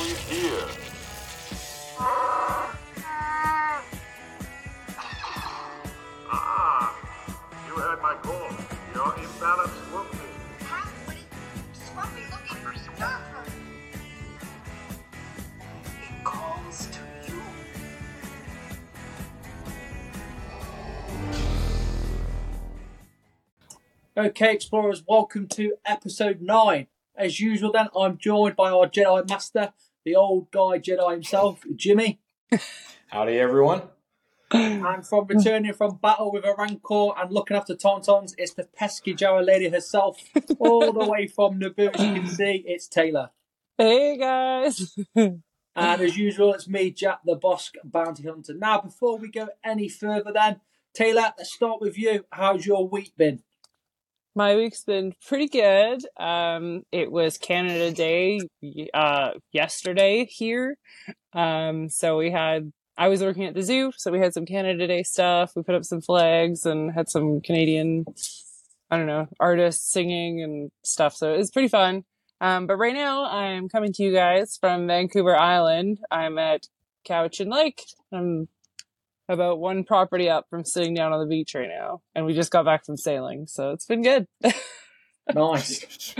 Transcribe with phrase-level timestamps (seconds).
[0.00, 0.66] we hear?
[6.28, 6.96] Ah,
[7.68, 8.50] you heard my call.
[8.92, 10.18] You're imbalanced, Wolfie.
[10.64, 10.90] Huh?
[11.04, 11.24] What is
[11.78, 13.22] Scruffy looking for stuff?
[16.02, 17.00] It calls to
[17.30, 17.40] you.
[24.16, 26.88] Okay, explorers, welcome to episode 9.
[27.16, 29.72] As usual, then, I'm joined by our Jedi Master,
[30.04, 32.20] the old guy Jedi himself, Jimmy.
[33.08, 33.82] Howdy, everyone.
[34.50, 39.14] And from returning from battle with a Rancor and looking after Tauntauns, it's the pesky
[39.14, 40.18] Jara lady herself,
[40.58, 43.30] all the way from Naboo, as you can see, it's Taylor.
[43.78, 44.96] Hey guys.
[45.76, 48.54] And as usual, it's me, Jack the Bossk Bounty Hunter.
[48.54, 50.60] Now, before we go any further, then,
[50.94, 52.24] Taylor, let's start with you.
[52.30, 53.42] How's your week been?
[54.36, 56.04] My week's been pretty good.
[56.18, 58.40] Um, it was Canada Day
[58.92, 60.76] uh, yesterday here.
[61.32, 64.88] Um, so we had, I was working at the zoo, so we had some Canada
[64.88, 65.52] Day stuff.
[65.54, 68.06] We put up some flags and had some Canadian,
[68.90, 71.14] I don't know, artists singing and stuff.
[71.14, 72.02] So it was pretty fun.
[72.40, 76.00] Um, but right now I'm coming to you guys from Vancouver Island.
[76.10, 76.66] I'm at
[77.04, 77.84] Couch Cowichan Lake.
[78.12, 78.48] I'm
[79.28, 82.02] about one property up from sitting down on the beach right now.
[82.14, 84.26] And we just got back from sailing, so it's been good.
[85.34, 86.14] Nice.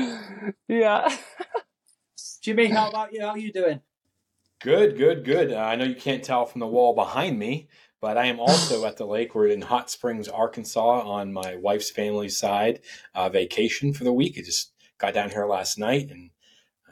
[0.66, 1.14] yeah.
[2.42, 3.20] Jimmy, how about you?
[3.20, 3.80] How are you doing?
[4.62, 5.52] Good, good, good.
[5.52, 7.68] Uh, I know you can't tell from the wall behind me,
[8.00, 9.34] but I am also at the lake.
[9.34, 12.80] We're in Hot Springs, Arkansas, on my wife's family side,
[13.14, 14.36] uh, vacation for the week.
[14.38, 16.30] I just got down here last night and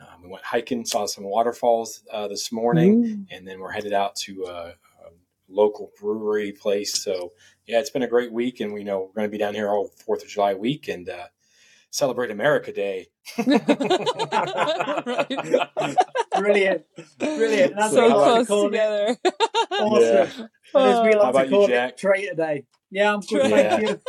[0.00, 4.16] um, we went hiking, saw some waterfalls uh, this morning, and then we're headed out
[4.16, 4.91] to a, a
[5.52, 7.02] local brewery place.
[7.02, 7.32] So,
[7.66, 9.68] yeah, it's been a great week, and we know we're going to be down here
[9.68, 11.26] all Fourth of July week and uh,
[11.90, 13.08] celebrate America Day.
[16.36, 16.84] Brilliant.
[17.18, 17.74] Brilliant.
[17.76, 19.16] That's so what I like to close together.
[19.70, 20.48] Awesome.
[20.74, 21.18] And as we Oh.
[21.18, 21.90] like How about to you, call Jack?
[21.90, 22.64] it, Traitor Day.
[22.90, 23.68] Yeah, I'm good, Traitor.
[23.70, 24.00] thank you.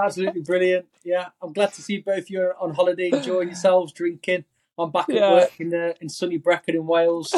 [0.00, 0.86] Absolutely brilliant.
[1.04, 4.44] Yeah, I'm glad to see both of you on holiday, enjoying yourselves, drinking.
[4.78, 5.32] I'm back at Yeah.
[5.32, 7.34] work in uh, in sunny Brecon in Wales.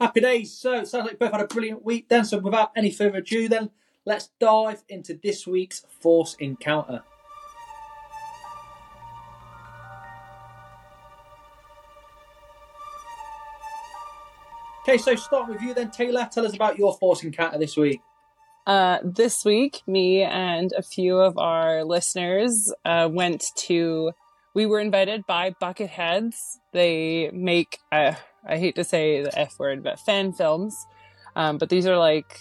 [0.00, 0.52] Happy days.
[0.52, 2.24] So, it sounds like both had a brilliant week then.
[2.24, 3.70] So, without any further ado, then,
[4.04, 7.02] let's dive into this week's Force Encounter.
[14.88, 16.28] Okay, so start with you then, Taylor.
[16.30, 18.00] Tell us about your Force Encounter this week.
[18.68, 24.12] Uh, this week, me and a few of our listeners uh, went to.
[24.54, 26.36] We were invited by Bucketheads.
[26.72, 28.14] They make, uh,
[28.46, 30.86] I hate to say the F word, but fan films.
[31.34, 32.40] Um, but these are like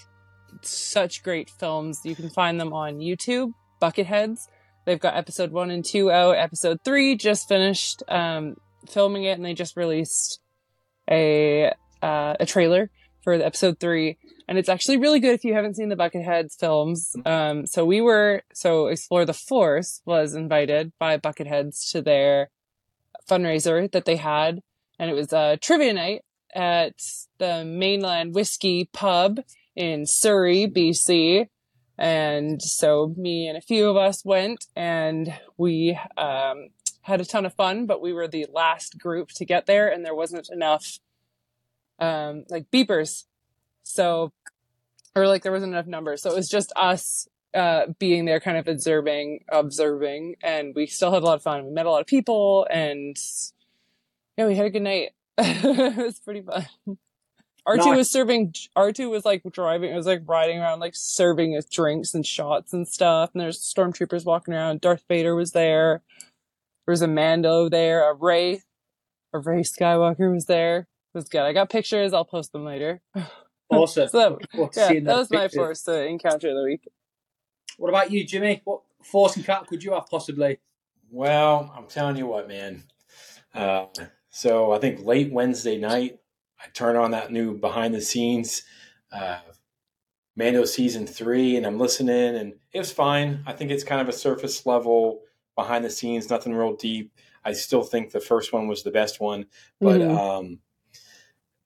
[0.62, 2.00] such great films.
[2.04, 3.52] You can find them on YouTube,
[3.82, 4.48] Bucketheads.
[4.86, 6.38] They've got episode one and two out.
[6.38, 8.56] Episode three just finished um,
[8.88, 10.40] filming it, and they just released
[11.10, 11.72] a
[12.02, 12.90] uh, a trailer
[13.24, 14.18] for episode three
[14.48, 17.16] and it's actually really good if you haven't seen the Bucketheads films.
[17.26, 22.50] Um, so we were so Explore the Force was invited by Bucketheads to their
[23.30, 24.62] fundraiser that they had,
[25.00, 26.22] and it was a trivia night
[26.54, 26.96] at
[27.38, 29.40] the Mainland Whiskey Pub
[29.76, 31.48] in Surrey, BC.
[31.98, 36.70] And so me and a few of us went, and we um,
[37.02, 37.86] had a ton of fun.
[37.86, 41.00] But we were the last group to get there, and there wasn't enough
[42.00, 43.24] um, like beepers
[43.86, 44.34] so
[45.16, 48.58] or like there wasn't enough numbers so it was just us uh being there kind
[48.58, 52.02] of observing observing and we still had a lot of fun we met a lot
[52.02, 53.16] of people and
[54.38, 56.66] yeah we had a good night it was pretty fun
[57.68, 57.98] R2 Nice.
[57.98, 62.14] was serving R2 was like driving it was like riding around like serving us drinks
[62.14, 66.02] and shots and stuff and there's stormtroopers walking around Darth Vader was there
[66.86, 68.62] there was a Mando there a Rey
[69.34, 73.02] a Rey Skywalker was there it was good I got pictures I'll post them later
[73.72, 74.08] Awesome.
[74.10, 75.58] So, Looking forward to yeah, that those was my pictures.
[75.58, 76.88] force uh, encounter of the week.
[77.78, 78.62] What about you, Jimmy?
[78.64, 80.60] What Force Encounter could you have possibly?
[81.10, 82.84] Well, I'm telling you what, man.
[83.56, 83.88] Uh,
[84.36, 86.20] so I think late Wednesday night,
[86.60, 88.64] I turn on that new behind the scenes
[89.10, 89.40] uh,
[90.36, 93.42] Mando season three, and I'm listening, and it was fine.
[93.48, 95.22] I think it's kind of a surface level
[95.56, 97.14] behind the scenes, nothing real deep.
[97.46, 99.46] I still think the first one was the best one,
[99.80, 100.18] but Mhm.
[100.18, 100.60] um,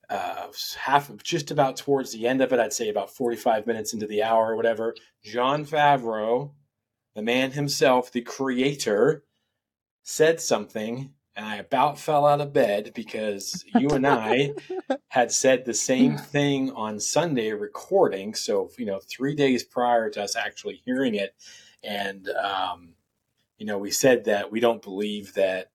[0.08, 4.06] uh, half just about towards the end of it, I'd say about 45 minutes into
[4.06, 4.94] the hour or whatever,
[5.24, 6.54] Jon Favreau,
[7.16, 9.24] the man himself, the creator,
[10.04, 14.54] said something, and I about fell out of bed because you and I
[15.08, 18.34] had said the same thing on Sunday recording.
[18.34, 21.36] So, you know, three days prior to us actually hearing it.
[21.84, 22.96] And, um,
[23.58, 25.72] you know, we said that we don't believe that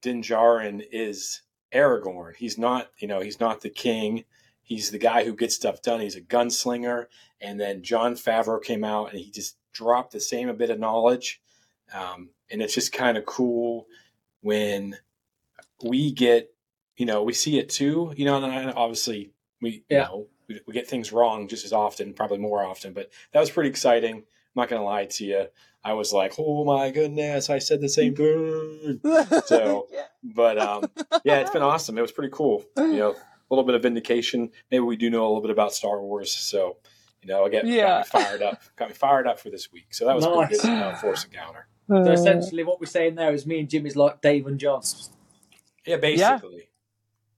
[0.00, 2.34] Din Djarin is Aragorn.
[2.36, 4.24] He's not, you know, he's not the king.
[4.62, 6.00] He's the guy who gets stuff done.
[6.00, 7.06] He's a gunslinger.
[7.40, 10.80] And then Jon Favreau came out and he just dropped the same a bit of
[10.80, 11.40] knowledge.
[11.94, 13.86] Um, and it's just kind of cool
[14.46, 14.96] when
[15.82, 16.54] we get,
[16.96, 18.12] you know, we see it too.
[18.16, 20.04] You know, and obviously we, you Yeah.
[20.04, 22.92] know, we, we get things wrong just as often, probably more often.
[22.92, 24.14] But that was pretty exciting.
[24.16, 24.22] I'm
[24.54, 25.46] not going to lie to you.
[25.84, 29.00] I was like, oh my goodness, I said the same thing.
[29.46, 30.04] So, Yeah.
[30.22, 30.90] but um,
[31.24, 31.98] yeah, it's been awesome.
[31.98, 32.64] It was pretty cool.
[32.76, 34.50] You know, a little bit of vindication.
[34.70, 36.76] Maybe we do know a little bit about Star Wars, so
[37.22, 37.86] you know, I get Yeah.
[37.86, 38.62] got me fired up.
[38.76, 39.92] Got me fired up for this week.
[39.94, 40.48] So that was Nice.
[40.48, 40.82] pretty good.
[40.82, 41.66] Uh, Force Encounter.
[41.88, 44.82] So essentially, what we're saying there is me and Jimmy's like Dave and Jon.
[45.86, 46.68] Yeah, basically.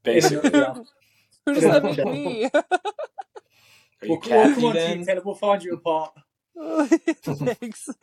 [0.02, 0.50] Basically.
[0.58, 0.74] Yeah.
[1.46, 2.50] Who does that make me?
[4.00, 5.20] Are you We'll, we'll come Kathy on to you, then?
[5.24, 6.12] We'll find you apart.
[7.22, 7.88] Thanks.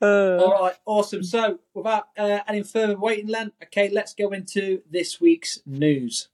[0.00, 1.24] Uh, All right, awesome.
[1.24, 6.28] So, without uh, any further waiting, Len, okay, let's go into this week's news.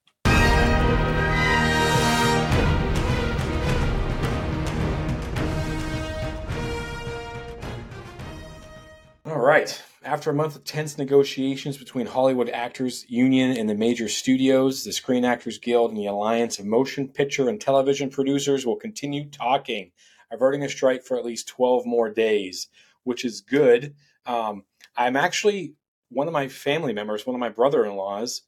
[9.33, 9.83] All right.
[10.05, 14.93] After a month of tense negotiations between Hollywood Actors Union and the major studios, the
[14.93, 19.91] Screen Actors Guild and the Alliance of Motion Picture and Television Producers will continue talking,
[20.31, 22.69] averting a strike for at least 12 more days,
[23.05, 23.95] which is good.
[24.27, 24.65] Um,
[24.99, 25.77] I'm actually
[26.11, 28.43] one of my family members, one of my brother-in-laws,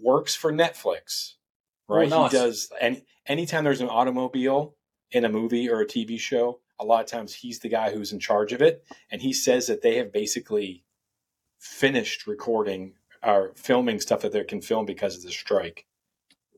[0.00, 1.32] works for Netflix.
[1.88, 2.12] Right?
[2.12, 2.30] Oh, nice.
[2.30, 4.76] He does any anytime there's an automobile
[5.10, 8.12] in a movie or a TV show, a lot of times he's the guy who's
[8.12, 10.84] in charge of it and he says that they have basically
[11.58, 15.86] finished recording or filming stuff that they can film because of the strike.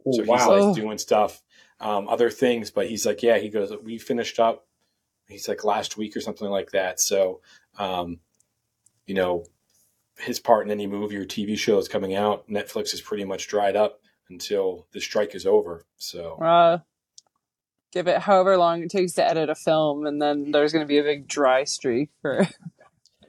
[0.07, 1.43] Oh, so he's like doing stuff,
[1.81, 4.67] um, other things, but he's like, yeah, he goes, we finished up.
[5.29, 7.01] He's like last week or something like that.
[7.01, 7.41] So,
[7.79, 8.21] um,
[9.07, 9.45] you know,
[10.19, 12.49] his part in any movie or TV show is coming out.
[12.49, 15.85] Netflix is pretty much dried up until the strike is over.
[15.97, 16.79] So, uh,
[17.95, 20.89] give it however long it takes to edit a film, and then there's going to
[20.89, 22.57] be a big dry streak for everything.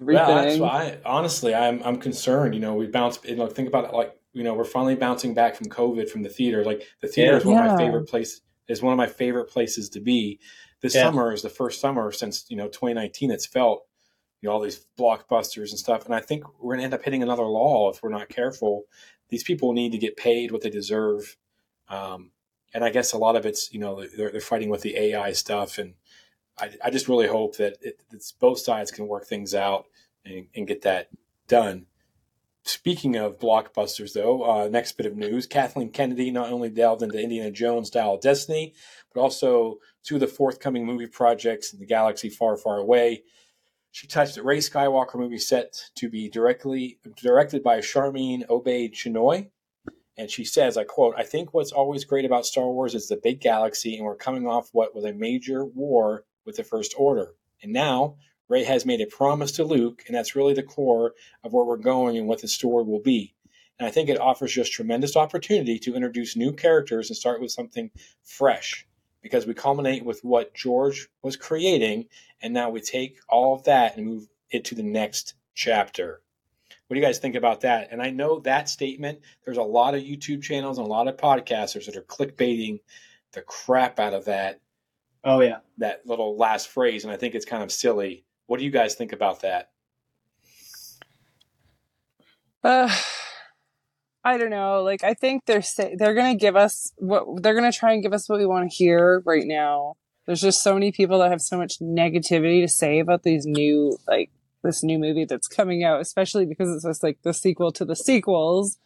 [0.10, 0.98] Yeah, that's why.
[1.06, 2.54] Honestly, I'm I'm concerned.
[2.54, 3.18] You know, we bounce.
[3.24, 3.94] You know, think about it.
[3.94, 6.66] Like you know, we're finally bouncing back from COVID from the theater.
[6.66, 7.38] Like the theater Yeah.
[7.38, 8.42] is one of my favorite places.
[8.68, 10.42] Is one of my favorite places to be.
[10.82, 11.04] This Yeah.
[11.04, 13.32] summer is the first summer since you know 2019.
[13.32, 13.86] It's felt
[14.42, 16.06] you know all these blockbusters and stuff.
[16.06, 18.84] And I think we're gonna end up hitting another law if we're not careful.
[19.30, 21.38] These people need to get paid what they deserve.
[21.88, 22.32] Um,
[22.76, 25.32] and I guess a lot of it's you know they're, they're fighting with the AI
[25.32, 25.96] stuff and.
[26.58, 28.00] I, I just really hope that it,
[28.40, 29.88] both sides can work things out
[30.24, 31.10] and, and get that
[31.50, 31.86] done.
[32.64, 37.22] Speaking of blockbusters, though, uh, next bit of news Kathleen Kennedy not only delved into
[37.22, 38.74] Indiana Jones of Destiny,
[39.14, 43.24] but also two of the forthcoming movie projects in the galaxy far, far away.
[43.92, 49.50] She touched that Rey Skywalker movie set to be directly directed by Sharmeen Obaid-Chinoy.
[50.18, 53.20] And she says, I quote, I think what's always great about Star Wars is the
[53.22, 57.34] big galaxy, and we're coming off what was a major war with the First Order.
[57.62, 58.16] And now
[58.48, 61.14] Rey has made a promise to Luke, and that's really the core
[61.44, 63.34] of where we're going and what the story will be.
[63.78, 67.52] And I think it offers just tremendous opportunity to introduce new characters and start with
[67.52, 67.92] something
[68.24, 68.88] fresh
[69.22, 72.06] because we culminate with what George was creating,
[72.42, 76.22] and now we take all of that and move it to the next chapter.
[76.88, 77.90] What do you guys think about that?
[77.92, 81.18] And I know that statement, there's a lot of YouTube channels and a lot of
[81.18, 82.80] podcasters that are clickbaiting
[83.34, 84.60] the crap out of that
[85.24, 85.58] Oh yeah.
[85.80, 88.24] that little last phrase, and I think it's kind of silly.
[88.46, 89.72] What do you guys think about that?
[92.64, 92.96] Uh,
[94.24, 94.84] I don't know.
[94.84, 98.14] Like, I think they're say- they're gonna give us what they're gonna try and give
[98.14, 99.96] us what we want to hear right now.
[100.26, 103.98] There's just so many people that have so much negativity to say about these new
[104.08, 104.30] like
[104.66, 107.96] this new movie that's coming out, especially because it's just like the sequel to the
[107.96, 108.78] sequels.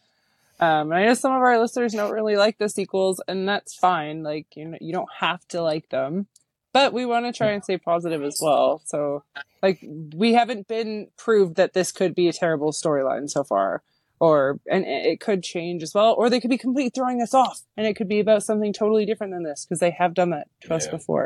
[0.60, 3.74] Um, and I know some of our listeners don't really like the sequels, and that's
[3.74, 4.22] fine.
[4.22, 6.26] Like, you know, you don't have to like them,
[6.72, 8.82] but we want to try and stay positive as well.
[8.84, 9.24] So,
[9.62, 9.82] like,
[10.14, 13.82] we haven't been proved that this could be a terrible storyline so far,
[14.20, 17.62] or and it could change as well, or they could be completely throwing us off,
[17.78, 20.46] and it could be about something totally different than this because they have done that
[20.60, 21.24] to us before.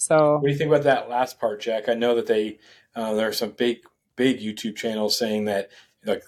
[0.00, 1.86] So, What do you think about that last part, Jack?
[1.90, 2.58] I know that they
[2.96, 3.80] uh, there are some big
[4.16, 5.68] big YouTube channels saying that
[6.06, 6.22] like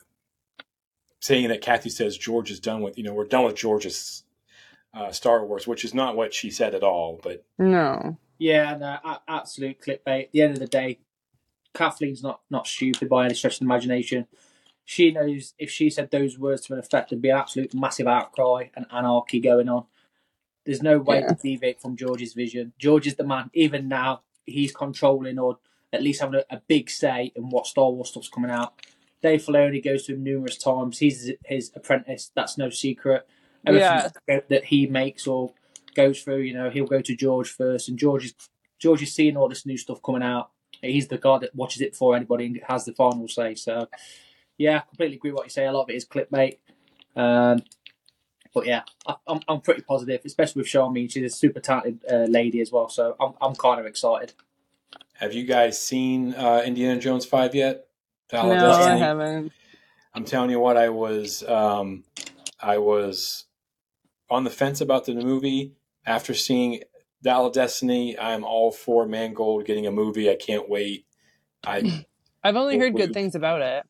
[1.21, 4.25] saying that Kathy says George is done with you know we're done with George's
[4.93, 7.19] uh, Star Wars, which is not what she said at all.
[7.23, 10.25] But no, Yeah, no, absolute clickbait.
[10.25, 10.99] At the end of the day,
[11.73, 14.27] Kathleen's not not stupid by any stretch of the imagination.
[14.85, 18.07] She knows if she said those words to an effect, there'd be an absolute massive
[18.07, 19.87] outcry and anarchy going on.
[20.65, 21.29] There's no way Yeah.
[21.29, 22.73] to deviate from George's vision.
[22.79, 23.51] George is the man.
[23.55, 25.59] Even now, he's controlling or
[25.93, 28.75] at least having a, a big say in what Star Wars stuff's coming out.
[29.23, 30.99] Dave Filoni goes to him numerous times.
[30.99, 32.31] He's his apprentice.
[32.35, 33.27] That's no secret.
[33.65, 34.11] Everything
[34.49, 35.53] that he makes or
[35.95, 38.35] goes through, you know, he'll go to George first, and George is
[38.81, 40.51] George is seeing all this new stuff coming out.
[40.81, 43.55] He's the guy that watches it before anybody and has the final say.
[43.55, 43.87] So,
[44.59, 45.67] yeah, completely agree with what you say.
[45.67, 46.59] A lot of it is clickbait.
[47.15, 47.63] Um,
[48.55, 52.27] but yeah, I, I'm, I'm pretty positive, especially with Sean She's a super talented uh,
[52.29, 52.89] lady as well.
[52.89, 54.35] So I'm, I'm kind of excited.
[55.15, 57.87] Have you guys seen uh, Indiana Jones 5 yet?
[58.33, 59.53] no, I haven't.
[60.15, 62.05] I'm telling you what, I was um,
[62.61, 63.45] I was
[64.31, 65.75] on the fence about the movie.
[66.05, 66.81] After seeing
[67.23, 70.31] Dial of Destiny, I'm all for Mangold getting a movie.
[70.31, 71.07] I can't wait.
[71.65, 72.05] I
[72.45, 73.85] I've only heard good things about it.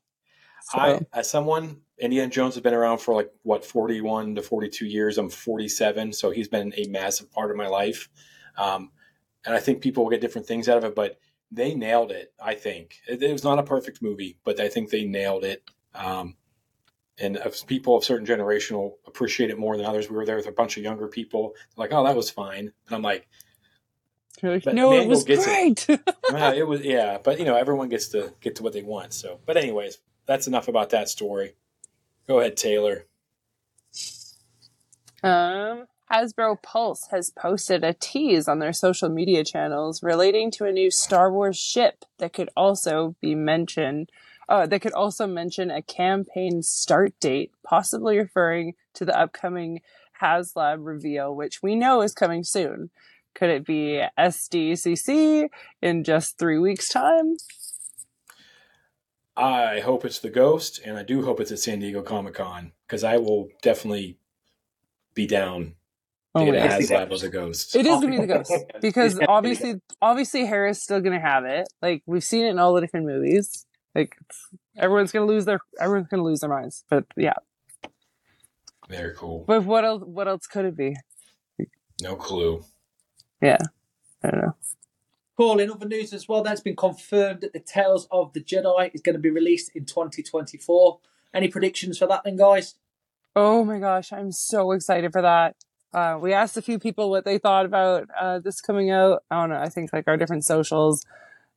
[0.65, 0.79] So.
[0.79, 5.19] I, as someone, Indiana Jones has been around for like what 41 to 42 years.
[5.19, 8.09] I'm 47, so he's been a massive part of my life.
[8.59, 8.91] Um,
[9.47, 11.21] and I think people will get different things out of it, but
[11.53, 12.33] they nailed it.
[12.43, 15.63] I think it, it was not a perfect movie, but I think they nailed it.
[15.95, 16.37] Um,
[17.21, 20.11] and people of certain generation will appreciate it more than others.
[20.11, 22.97] We were there with a bunch of younger people, like, "Oh, that was fine," and
[22.97, 23.29] I'm like,
[24.43, 26.01] like "No, it was great." It.
[26.33, 29.13] well, it was, yeah, but you know, everyone gets to get to what they want.
[29.13, 31.55] So, but anyways, that's enough about that story.
[32.33, 33.05] Go ahead, Taylor.
[35.23, 40.73] Um, Hasbro Pulse has posted a tease on their social media channels relating to a
[40.73, 44.11] new Star Wars ship that could also be mentioned
[44.49, 49.83] uh, they could also mention a campaign start date, possibly referring to the upcoming
[50.23, 52.89] HasLab reveal, which we know is coming soon.
[53.35, 55.51] Could it be SDCC
[55.83, 57.37] in just three weeks' time?
[59.37, 62.73] I hope it's the Ghost, and I do hope it's at San Diego Comic Con
[62.87, 64.19] because I will definitely
[65.15, 65.75] be down
[66.35, 67.75] oh to oh, get a HasLab of the Ghost.
[67.75, 71.69] It is gonna be the Ghost because obviously, obviously, Hera's still gonna have it.
[71.81, 73.67] Like we've seen it in all the different movies.
[73.95, 74.17] Like
[74.77, 76.85] everyone's gonna lose their everyone's gonna lose their minds.
[76.91, 77.35] But yeah.
[78.89, 79.45] Very cool.
[79.47, 80.95] But what else what else could it be?
[82.03, 82.65] No clue.
[83.41, 83.59] Yeah.
[84.23, 84.57] I don't know.
[85.37, 88.91] Paul, in other news as well, that's been confirmed that the Tales of the Jedi
[88.95, 90.99] is going to be released in 2024.
[91.35, 92.75] Any predictions for that then, guys?
[93.35, 95.57] Oh my gosh, I'm so excited for that.
[95.95, 99.23] Uh, we asked a few people what they thought about uh, this coming out.
[99.31, 99.59] Know.
[99.59, 101.05] I think like our different socials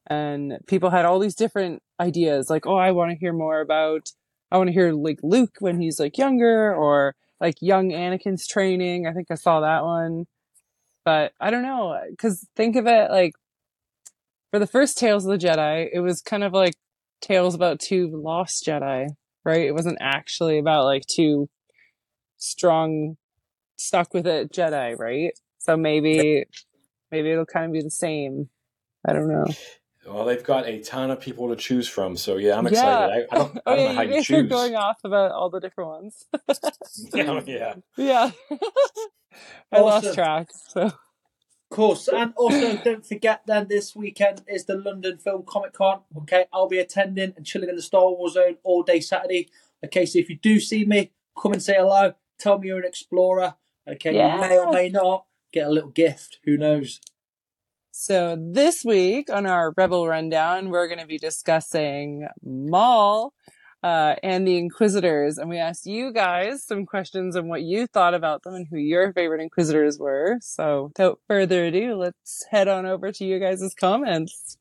[0.08, 4.12] and people had all these different ideas like oh i want to hear more about
[4.52, 9.08] i want to hear like luke when he's like younger or like young anakin's training
[9.08, 10.26] i think i saw that one
[11.04, 13.34] but i don't know because think of it like
[14.56, 16.76] for the first tales of the jedi it was kind of like
[17.20, 19.10] tales about two lost jedi
[19.44, 21.50] right it wasn't actually about like two
[22.38, 23.18] strong
[23.76, 26.46] stuck with it jedi right so maybe
[27.12, 28.48] maybe it'll kind of be the same
[29.06, 29.46] i don't know
[30.08, 33.26] well, they've got a ton of people to choose from, so yeah, I'm excited.
[33.32, 33.36] Yeah.
[33.36, 34.48] I, I, don't, I don't oh, know how you, you choose.
[34.48, 36.26] going off about all the different ones.
[37.12, 38.32] yeah, oh, yeah, yeah.
[39.72, 40.50] I lost track.
[40.70, 40.92] So,
[41.76, 46.02] course, and also don't forget then this weekend is the London Film Comic Con.
[46.20, 49.50] Okay, I'll be attending and chilling in the Star Wars Zone all day Saturday.
[49.84, 52.14] Okay, so if you do see me, come and say hello.
[52.40, 53.56] Tell me you're an explorer.
[53.88, 54.36] Okay, yeah.
[54.36, 56.40] you may or may not get a little gift.
[56.46, 57.02] Who knows?
[57.92, 63.34] So this week on our Rebel Rundown, we're going to be discussing Maul
[63.86, 68.16] uh, and the Inquisitors, and we asked you guys some questions on what you thought
[68.16, 70.40] about them and who your favorite Inquisitors were.
[70.42, 74.58] So without further ado, let's head on over to you guys' comments.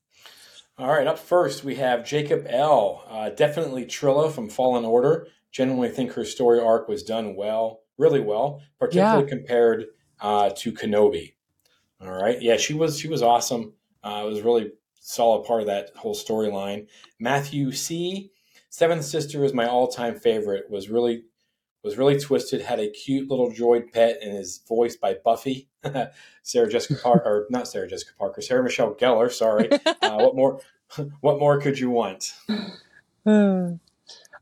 [0.76, 3.02] All right, up first we have Jacob L.
[3.09, 5.26] Uh, definitely Trilla from Fallen Order.
[5.50, 9.28] Genuinely think her story arc was done well, really well, particularly yeah.
[9.31, 9.87] compared
[10.21, 11.33] uh, to Kenobi.
[11.99, 12.43] All right.
[12.43, 13.73] Yeah, she was she was awesome.
[14.02, 16.88] Uh, it was really solid part of that whole storyline.
[17.19, 18.33] Matthew C.
[18.75, 20.69] Seventh Sister is my all time favorite.
[20.69, 21.26] Was really
[21.85, 22.61] was really twisted.
[22.61, 25.69] Had a cute little droid pet and is voiced by Buffy,
[26.43, 29.31] Sarah Jessica Parker, or not Sarah Jessica Parker, Sarah Michelle Gellar.
[29.31, 29.69] Sorry.
[30.02, 30.61] Uh, what more?
[31.21, 32.35] What more could you want?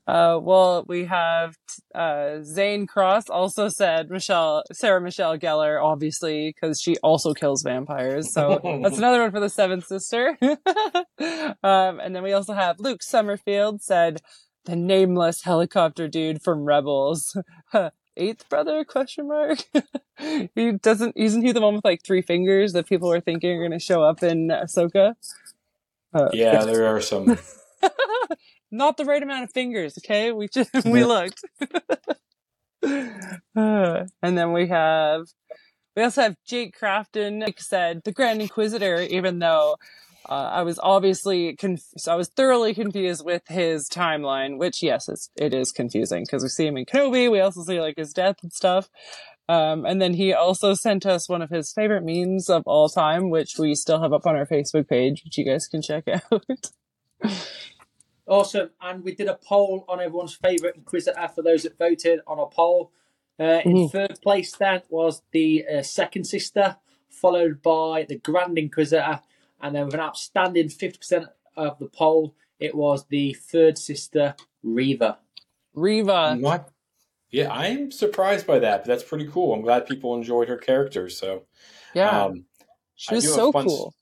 [0.07, 1.55] Uh, well, we have
[1.95, 8.33] uh, Zane Cross also said Michelle, Sarah Michelle Gellar, obviously, because she also kills vampires.
[8.33, 10.37] So that's another one for the seventh sister.
[10.43, 14.21] um, and then we also have Luke Summerfield said
[14.65, 17.37] the nameless helicopter dude from Rebels.
[18.17, 18.85] Eighth brother?
[18.85, 19.61] Question mark.
[20.55, 21.17] he doesn't.
[21.17, 23.79] Isn't he the one with like three fingers that people are thinking are going to
[23.79, 25.15] show up in Ahsoka?
[26.13, 27.39] Uh, yeah, there are some
[28.73, 29.97] not the right amount of fingers.
[29.99, 31.45] Okay, we just we looked.
[32.83, 35.27] and then we have
[35.95, 37.41] we also have Jake Crafton.
[37.41, 39.77] Like said, the Grand Inquisitor, even though
[40.29, 45.09] uh, I was obviously conf- so I was thoroughly confused with his timeline, which yes,
[45.09, 48.13] it's, it is confusing because we see him in Kenobi, we also see like his
[48.13, 48.89] death and stuff.
[49.49, 53.29] Um, and then he also sent us one of his favorite memes of all time,
[53.29, 56.45] which we still have up on our Facebook page, which you guys can check out.
[58.27, 58.71] Awesome.
[58.81, 62.47] And we did a poll on everyone's favourite Inquisitor for those that voted on a
[62.47, 62.93] poll.
[63.41, 63.91] Uh, in Mhm.
[63.91, 66.77] third place, then, was the uh, second sister,
[67.09, 69.21] followed by the Grand Inquisitor.
[69.61, 75.19] And then with an outstanding 50% of the poll, it was the third sister, Reva.
[75.75, 76.37] Riva.
[76.39, 76.71] Not,
[77.31, 79.53] yeah, I'm surprised by that, but that's pretty cool.
[79.55, 81.09] I'm glad people enjoyed her character.
[81.09, 81.47] So,
[81.95, 82.25] Yeah.
[82.27, 82.45] um,
[82.95, 83.95] she was so fun- cool.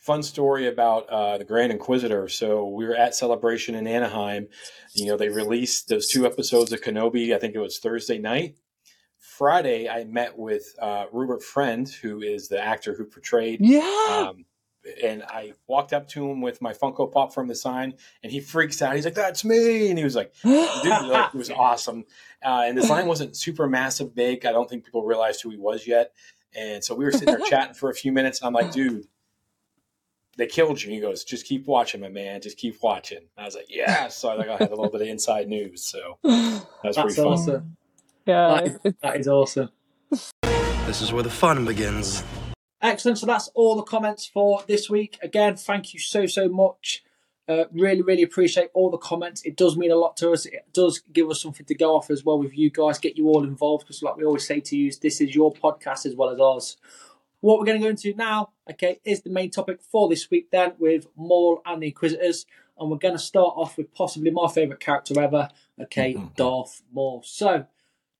[0.00, 2.28] Fun story about uh, the Grand Inquisitor.
[2.28, 4.48] So we were at Celebration in Anaheim.
[4.94, 7.34] You know, they released those two episodes of Kenobi.
[7.34, 8.56] I think it was Thursday night.
[9.18, 13.60] Friday, I met with uh, Rupert Friend, who is the actor who portrayed.
[13.60, 14.28] Yeah.
[14.28, 14.44] Um,
[15.02, 18.40] and I walked up to him with my Funko Pop from the sign, and he
[18.40, 18.94] freaks out.
[18.94, 22.04] He's like, "That's me!" And he was like, dude, like, it was awesome.
[22.44, 24.44] Uh, and the sign wasn't super massive big.
[24.44, 26.12] I don't think people realized who he was yet.
[26.54, 28.40] And so we were sitting there chatting for a few minutes.
[28.40, 29.06] And I'm like, dude,
[30.36, 30.88] they killed you.
[30.88, 32.40] And he goes, just keep watching, my man.
[32.40, 33.18] Just keep watching.
[33.18, 34.08] And I was like, yeah.
[34.08, 35.84] So I like I had a little bit of inside news.
[35.84, 36.30] So that
[36.84, 37.26] was That's pretty fun.
[37.26, 37.76] awesome.
[38.26, 38.48] yeah.
[38.54, 39.70] That is, that is awesome.
[40.10, 42.22] This is where the fun begins.
[42.82, 43.18] Excellent.
[43.18, 45.18] So that's all the comments for this week.
[45.22, 47.02] Again, thank you so, so much.
[47.46, 49.42] Uh, really, really appreciate all the comments.
[49.42, 50.46] It does mean a lot to us.
[50.46, 53.28] It does give us something to go off as well with you guys, get you
[53.28, 56.30] all involved because, like we always say to you, this is your podcast as well
[56.30, 56.76] as ours.
[57.44, 60.50] What we're going to go into now, okay, is the main topic for this week
[60.50, 62.46] then with Maul and the Inquisitors.
[62.78, 67.22] And we're going to start off with possibly my favourite character ever, okay, Darth Maul.
[67.22, 67.66] So,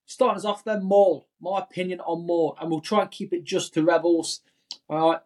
[0.05, 1.27] starting us off then, Maul.
[1.41, 4.43] My opinion on Maul, and we'll try and keep it just to Rebels.
[4.91, 5.21] All right.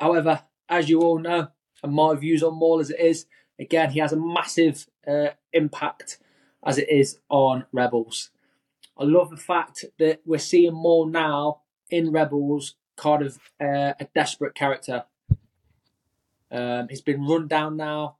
[0.00, 1.46] However, as you all know,
[1.84, 3.26] and my views on Maul as it is,
[3.60, 6.18] again, he has a massive uh, impact
[6.66, 8.30] as it is on Rebels.
[8.98, 14.06] I love the fact that we're seeing Maul now in Rebels, kind of uh, a
[14.14, 15.04] desperate character.
[16.50, 18.16] Um, he's been run down now.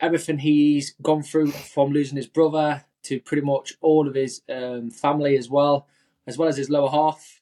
[0.00, 4.90] Everything he's gone through from losing his brother to pretty much all of his um,
[4.90, 5.88] family as well,
[6.26, 7.40] as well as his lower half,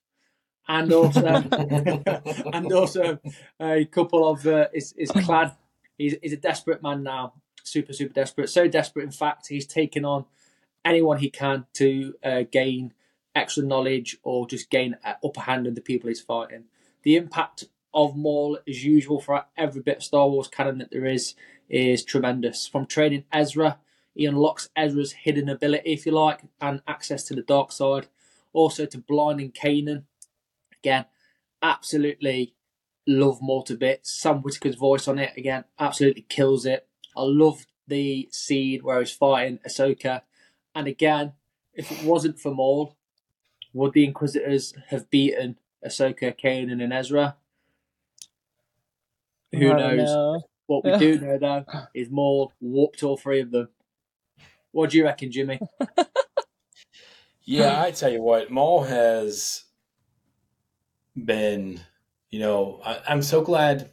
[0.68, 1.26] and also
[2.52, 3.18] and also
[3.60, 5.52] a couple of uh, his, his clan.
[5.98, 8.48] He's, he's a desperate man now, super super desperate.
[8.48, 10.24] So desperate, in fact, he's taken on
[10.84, 12.94] anyone he can to uh, gain
[13.36, 16.64] extra knowledge or just gain an upper hand on the people he's fighting.
[17.02, 21.06] The impact of Maul, as usual, for every bit of Star Wars canon that there
[21.06, 21.34] is,
[21.68, 22.66] is tremendous.
[22.66, 23.78] From training Ezra,
[24.14, 28.08] he unlocks Ezra's hidden ability, if you like, and access to the dark side.
[28.52, 30.04] Also to blinding Kanan.
[30.82, 31.04] Again,
[31.62, 32.54] absolutely
[33.06, 34.10] love Maul to bits.
[34.12, 36.86] Sam Whitaker's voice on it, again, absolutely kills it.
[37.16, 40.22] I love the scene where he's fighting Ahsoka.
[40.74, 41.32] And again,
[41.72, 42.96] if it wasn't for Maul,
[43.76, 47.36] would the Inquisitors have beaten Ahsoka, Kanan, and Ezra?
[49.52, 49.98] Who knows?
[49.98, 50.42] know.
[50.66, 53.68] What we do know though is Maul whooped all three of them.
[54.72, 55.60] What do you reckon, Jimmy?
[57.48, 59.62] Yeah, I tell you what, Maul has
[61.14, 61.80] been,
[62.28, 63.92] you know, I, I'm so glad.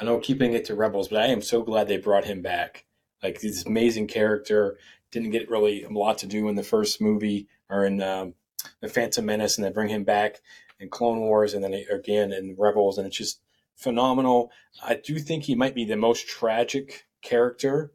[0.00, 2.86] I know keeping it to Rebels, but I am so glad they brought him back.
[3.22, 4.78] Like this amazing character
[5.10, 8.32] didn't get really a lot to do in the first movie or in um,
[8.80, 10.40] the Phantom Menace, and then bring him back
[10.80, 13.40] in Clone Wars, and then again in Rebels, and it's just
[13.74, 14.50] phenomenal.
[14.82, 17.92] I do think he might be the most tragic character.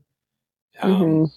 [0.79, 1.31] Um, Mhm.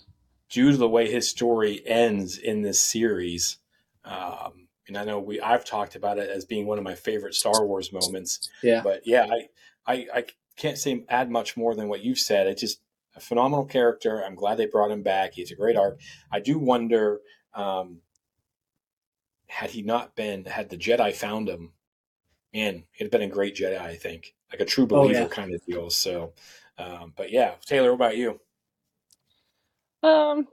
[0.51, 3.59] due to the way his story ends in this series.
[4.05, 7.35] Um, and I know we I've talked about it as being one of my favorite
[7.35, 8.49] Star Wars moments.
[8.63, 8.81] Yeah.
[8.83, 9.49] But yeah, I
[9.87, 10.25] I, I
[10.57, 12.47] can't say add much more than what you've said.
[12.47, 12.81] It's just
[13.17, 14.23] a phenomenal character.
[14.25, 15.35] I'm glad they brought him back.
[15.35, 15.99] He's a great arc.
[16.31, 17.21] I do wonder
[17.55, 18.01] um,
[19.55, 21.73] had he not been had the Jedi found him,
[22.53, 23.79] man, he'd have been a great Jedi.
[23.79, 25.29] I think like a true Oh, believer yeah.
[25.29, 25.91] kind of deal.
[25.91, 26.33] So,
[26.77, 28.41] um, but yeah, Taylor, what about you?
[30.03, 30.49] Um,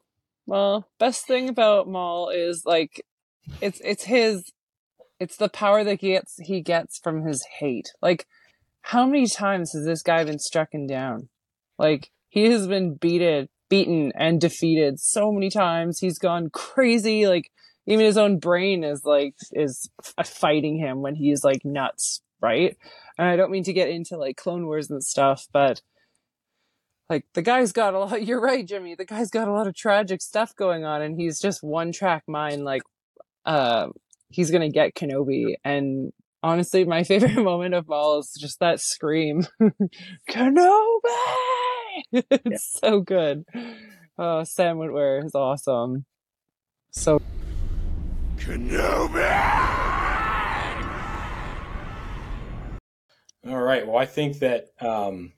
[0.46, 3.04] well, best thing about Maul is like
[3.62, 4.52] it's it's his
[5.20, 7.92] it's the power that he gets he gets from his hate.
[8.02, 8.28] Like
[8.82, 11.30] how many times has this guy been strucken down?
[11.78, 16.00] Like he has been beaten beaten and defeated so many times.
[16.00, 17.50] He's gone crazy like
[17.88, 19.90] even his own brain is like is
[20.24, 22.78] fighting him when he's like nuts, right?
[23.18, 25.82] And I don't mean to get into like Clone Wars and stuff, but
[27.10, 29.76] like the guy's got a lot you're right jimmy the guy's got a lot of
[29.76, 32.84] tragic stuff going on and he's just one track mind like
[33.46, 33.90] uh
[34.30, 36.14] he's gonna get kenobi and
[36.44, 39.46] honestly, my favorite moment of all is just that scream,
[40.30, 41.02] Kenobi.
[42.12, 43.46] it's so good.
[44.18, 46.06] Oh, Sam Witwer is awesome.
[46.92, 47.22] So
[53.48, 53.86] All right.
[53.86, 55.34] Well, I think that, um,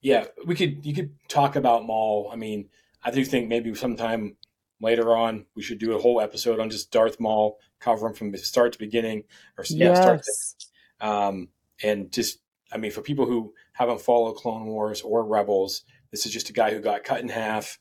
[0.00, 2.30] yeah, we could you could talk about Maul.
[2.32, 2.68] I mean,
[3.02, 4.36] I do think maybe sometime
[4.80, 8.36] later on we should do a whole episode on just Darth Maul, cover him from
[8.36, 9.24] start to beginning,
[9.58, 10.54] or yeah, start to, yes,
[11.00, 11.48] um,
[11.82, 12.38] and just
[12.72, 16.52] I mean, for people who haven't followed Clone Wars or Rebels, this is just a
[16.52, 17.78] guy who got cut in half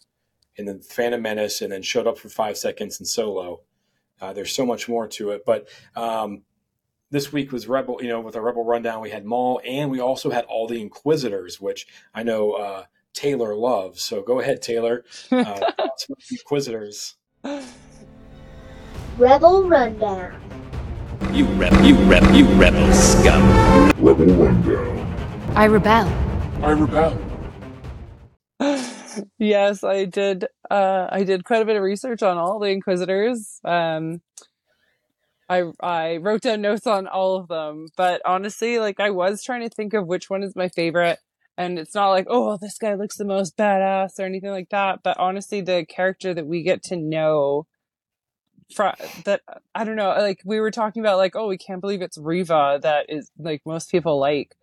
[0.55, 3.61] in the Phantom Menace and then showed up for five seconds in Solo.
[4.21, 6.41] Uh, there's so much more to it, but um,
[7.11, 7.99] this week was Rebel.
[8.01, 10.81] You know, with a Rebel rundown, we had Maul, and we also had all the
[10.81, 14.01] Inquisitors, which I know uh, Taylor loves.
[14.01, 15.05] So go ahead, Taylor.
[15.31, 17.15] Uh, thoughts Inquisitors.
[19.17, 20.39] Rebel Rundown.
[21.33, 23.43] You rebel, you rebel, you rebel scum.
[23.99, 25.53] Rebel Rundown.
[25.55, 26.07] I rebel.
[26.63, 27.28] I rebel.
[29.37, 30.45] Yes, I did.
[30.69, 33.59] Uh, I did quite a bit of research on all the Inquisitors.
[33.63, 34.21] Um,
[35.49, 39.67] I I wrote down notes on all of them, but honestly, like I was trying
[39.67, 41.19] to think of which one is my favorite,
[41.57, 44.99] and it's not like oh this guy looks the most badass or anything like that.
[45.03, 47.65] But honestly, the character that we get to know,
[48.73, 48.93] from
[49.25, 49.41] that
[49.73, 52.79] I don't know, like we were talking about, like oh we can't believe it's Riva
[52.83, 54.55] that is like most people like,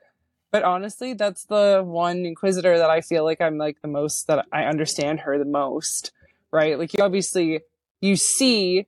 [0.57, 4.47] but honestly, that's the one Inquisitor that I feel like I'm like the most that
[4.51, 6.12] I understand her the most,
[6.51, 6.79] right?
[6.79, 7.61] Like you obviously
[8.01, 8.87] you see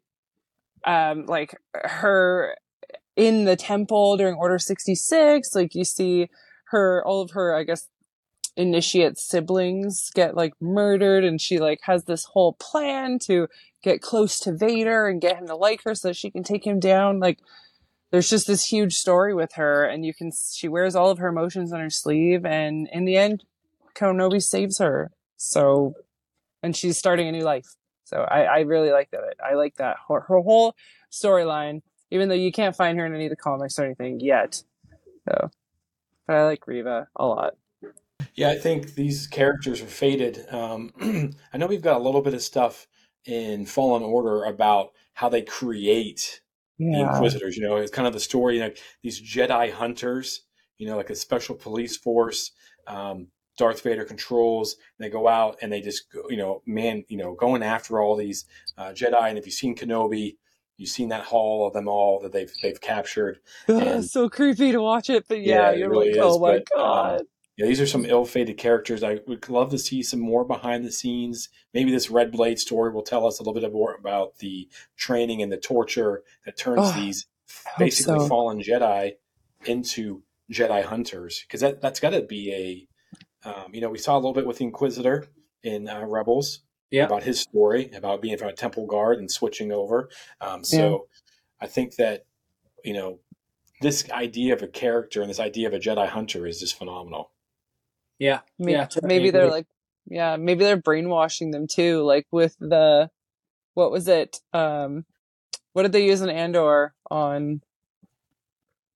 [0.86, 2.56] um like her
[3.16, 6.30] in the temple during order 66 like you see
[6.66, 7.88] her all of her i guess
[8.56, 13.48] initiate siblings get like murdered and she like has this whole plan to
[13.82, 16.78] get close to vader and get him to like her so she can take him
[16.78, 17.40] down like
[18.10, 21.28] there's just this huge story with her and you can she wears all of her
[21.28, 23.44] emotions on her sleeve and in the end
[23.94, 25.94] Kenobi saves her so
[26.62, 27.76] and she's starting a new life
[28.08, 29.20] so I, I really like that.
[29.44, 30.74] I like that her, her whole
[31.12, 34.62] storyline, even though you can't find her in any of the comics or anything yet.
[35.28, 35.50] So,
[36.26, 37.54] but I like Riva a lot.
[38.34, 40.46] Yeah, I think these characters are faded.
[40.50, 40.90] Um,
[41.52, 42.86] I know we've got a little bit of stuff
[43.26, 46.40] in Fallen Order about how they create
[46.78, 47.56] the Inquisitors.
[47.56, 50.42] You know, it's kind of the story like these Jedi hunters.
[50.78, 52.52] You know, like a special police force.
[52.86, 54.74] Um, Darth Vader controls.
[54.98, 58.00] And they go out and they just, go, you know, man, you know, going after
[58.00, 58.44] all these
[58.78, 59.28] uh, Jedi.
[59.28, 60.36] And if you've seen Kenobi,
[60.76, 63.40] you've seen that haul of them all that they've they've captured.
[63.68, 66.38] Ugh, And- so creepy to watch it, but yeah, Yeah, you're really like, is, oh
[66.38, 67.22] my but, um, god.
[67.58, 69.02] Yeah, these are some ill-fated characters.
[69.02, 71.48] I would love to see some more behind the scenes.
[71.74, 75.42] Maybe this Red Blade story will tell us a little bit more about the training
[75.42, 77.26] and the torture that turns Oh, these
[77.76, 78.28] basically so.
[78.28, 79.14] fallen Jedi
[79.66, 81.42] into Jedi hunters.
[81.46, 82.86] Because that that's got to be
[83.44, 85.26] a, um, you know, we saw a little bit with the Inquisitor
[85.64, 86.60] in uh, Rebels
[86.92, 87.06] Yeah.
[87.06, 90.08] about his story about being from a temple guard and switching over.
[90.40, 91.08] Um, so
[91.60, 92.24] I think that
[92.84, 93.18] you know
[93.80, 97.32] this idea of a character and this idea of a Jedi hunter is just phenomenal.
[98.18, 98.86] Yeah, May- yeah.
[98.86, 99.66] totally maybe they're like,
[100.06, 103.10] yeah, maybe they're brainwashing them too, like with the,
[103.74, 104.40] what was it?
[104.52, 105.04] Um,
[105.72, 107.62] what did they use in Andor on,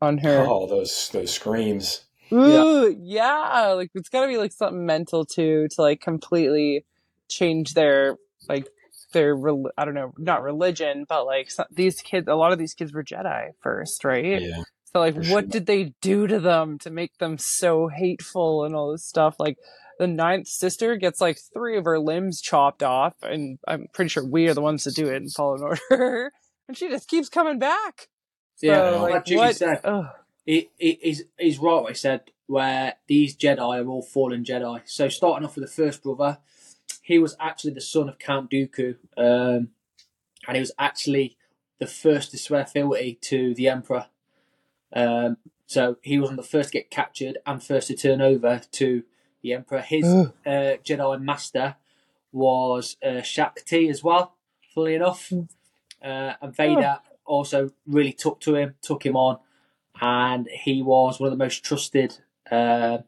[0.01, 0.45] on her?
[0.49, 2.05] Oh, those those screams.
[2.33, 3.73] Ooh, yeah.
[3.77, 6.85] Like it's gotta be like something mental too to like completely
[7.29, 8.17] change their
[8.49, 8.69] like
[9.13, 12.27] their rel- I don't know, not religion, but like so- these kids.
[12.29, 14.43] A lot of these kids were Jedi first, right?
[14.43, 14.63] Yeah.
[14.95, 18.93] So like, what did they do to them to make them so hateful and all
[18.93, 19.37] this stuff?
[19.39, 19.57] Like
[19.99, 24.25] the ninth sister gets like three of her limbs chopped off, and I'm pretty sure
[24.25, 26.33] we are the ones that do it in Fallen Order,
[26.69, 28.09] and she just keeps coming back.
[28.57, 29.57] So Yeah, like like what?
[29.57, 29.81] said.
[29.85, 30.07] Ugh.
[30.45, 34.83] He, he, he's, he's right what he said, where these Jedi are all fallen Jedi.
[34.87, 36.39] So starting off with the first brother,
[37.01, 39.69] he was actually the son of Count Dooku, um,
[40.47, 41.37] and he was actually
[41.79, 44.07] the first to swear fealty to the Emperor.
[44.95, 48.21] Um, so he was one of the first to get captured and first to turn
[48.21, 49.03] over to
[49.43, 49.81] the Emperor.
[49.81, 50.29] His uh,
[50.85, 51.77] Jedi master
[52.31, 54.37] was uh, Shaak Ti as well,
[54.75, 55.33] funnily enough.
[56.03, 59.39] Uh, and Vader also really took to him, took him on,
[60.01, 62.19] and he was one of the most trusted
[62.51, 62.99] uh,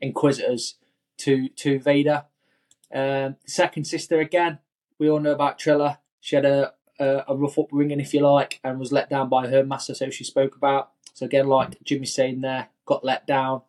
[0.00, 0.76] inquisitors
[1.18, 2.24] to to Vader.
[2.94, 4.58] Um, second sister again,
[4.98, 5.98] we all know about Trilla.
[6.20, 9.48] She had a, a a rough upbringing, if you like, and was let down by
[9.48, 9.94] her master.
[9.94, 10.90] So she spoke about.
[11.12, 13.62] So again, like Jimmy's saying there, got let down.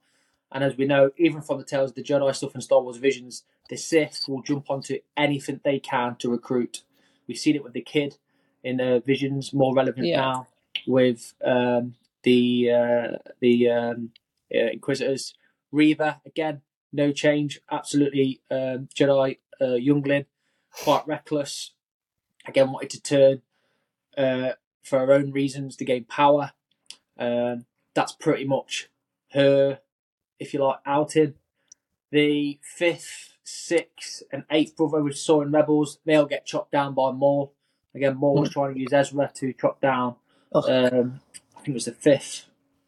[0.51, 2.97] And as we know, even from the tales of the Jedi stuff and Star Wars
[2.97, 6.83] visions, the Sith will jump onto anything they can to recruit.
[7.27, 8.17] We've seen it with the kid
[8.63, 10.17] in the visions, more relevant Yeah.
[10.17, 10.47] now
[10.85, 14.11] with um, the uh, the um,
[14.53, 15.33] uh, Inquisitors.
[15.71, 17.59] Reva again, no change.
[17.71, 20.25] Absolutely um, Jedi uh, youngling,
[20.71, 21.71] quite reckless.
[22.45, 23.41] Again, wanted to turn
[24.17, 24.53] uh,
[24.83, 26.51] for her own reasons to gain power.
[27.17, 28.89] Um, that's pretty much
[29.33, 29.79] her,
[30.39, 31.35] if you like, outing.
[32.11, 37.11] The fifth, sixth, and eighth brother we saw in Rebels, they'll get chopped down by
[37.11, 37.53] Maul.
[37.95, 40.15] Again, Maul was trying to use Ezra to chop down.
[40.69, 41.19] Um,
[41.55, 42.45] I think it was the fifth,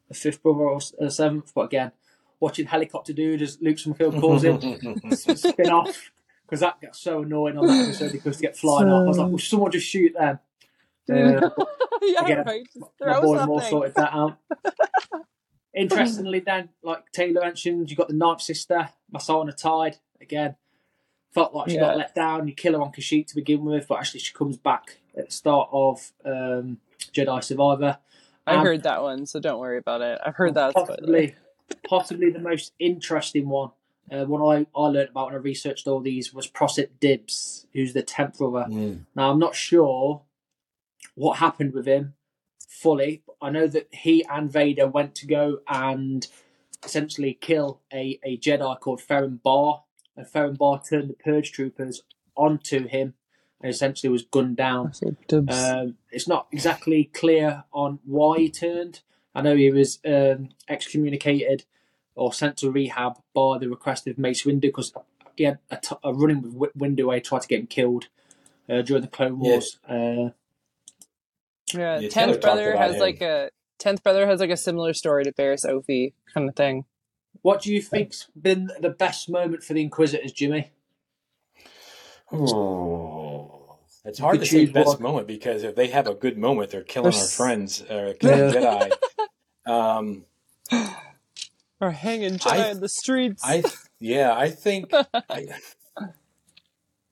[0.08, 1.52] the fifth brother or s- uh, seventh.
[1.56, 1.92] But again,
[2.40, 4.60] watching helicopter dude as Luke Summerfield calls him
[5.12, 6.12] spin off
[6.46, 9.06] because that gets so annoying on that episode because to get flying off.
[9.06, 10.40] I was like, will someone just shoot them?
[11.12, 11.50] Uh,
[12.02, 12.64] yeah, Again, right.
[12.66, 13.70] Just my throw boy more something.
[13.70, 14.38] sorted that out.
[15.76, 19.98] Interestingly, then, like Taylor mentioned, you got the ninth sister, Masana Tide.
[20.22, 20.56] Again,
[21.34, 21.82] felt like she Yeah.
[21.82, 22.48] got let down.
[22.48, 25.32] You kill her on Kashyyyk to begin with, but actually she comes back at the
[25.34, 26.78] start of um,
[27.14, 27.98] Jedi Survivor.
[28.48, 30.20] I heard that one, so don't worry about it.
[30.26, 30.74] I've heard that.
[30.74, 31.36] possibly,
[31.88, 33.72] possibly the most interesting one.
[34.10, 37.94] Uh, one I, I learned about when I researched all these was Prosset Dibs, who's
[37.94, 38.68] the tenth brother.
[38.70, 39.06] Mm.
[39.16, 40.22] Now I'm not sure
[41.16, 42.14] what happened with him
[42.70, 43.24] fully.
[43.42, 46.26] I know that he and Vader went to go and
[46.84, 49.84] essentially kill a, a Jedi called Ferren Barr,
[50.16, 52.04] and Ferren Barr turned the Purge troopers
[52.38, 53.14] onto him
[53.62, 54.92] and essentially was gunned down.
[55.50, 59.02] Um, it's not exactly clear on why he turned.
[59.34, 61.66] I know he was um, excommunicated
[62.16, 64.94] or sent to rehab by the request of Mace Windu because
[65.36, 67.68] he had a, t- a run-in with Wi- Windu where he tried to get him
[67.68, 68.08] killed
[68.70, 69.52] uh, during the Clone Yeah.
[69.52, 69.80] Wars.
[69.88, 70.30] Uh,
[71.74, 73.02] yeah, Yeah, tenth brother has him.
[73.02, 73.50] like a
[73.80, 76.86] tenth brother has like a similar story to Barriss Offee kind of thing.
[77.42, 80.72] what do you think's been the best moment for the Inquisitors, Jimmy?
[82.32, 85.02] Oh, it's hard to say best one.
[85.02, 88.14] moment because if they have a good moment, they're killing They're our s- friends, uh,
[88.20, 88.92] killing Jedi.
[89.66, 90.26] Um,
[91.82, 93.44] Or hanging Jedi I- in the streets.
[93.46, 93.64] I
[94.00, 95.48] yeah, I think I,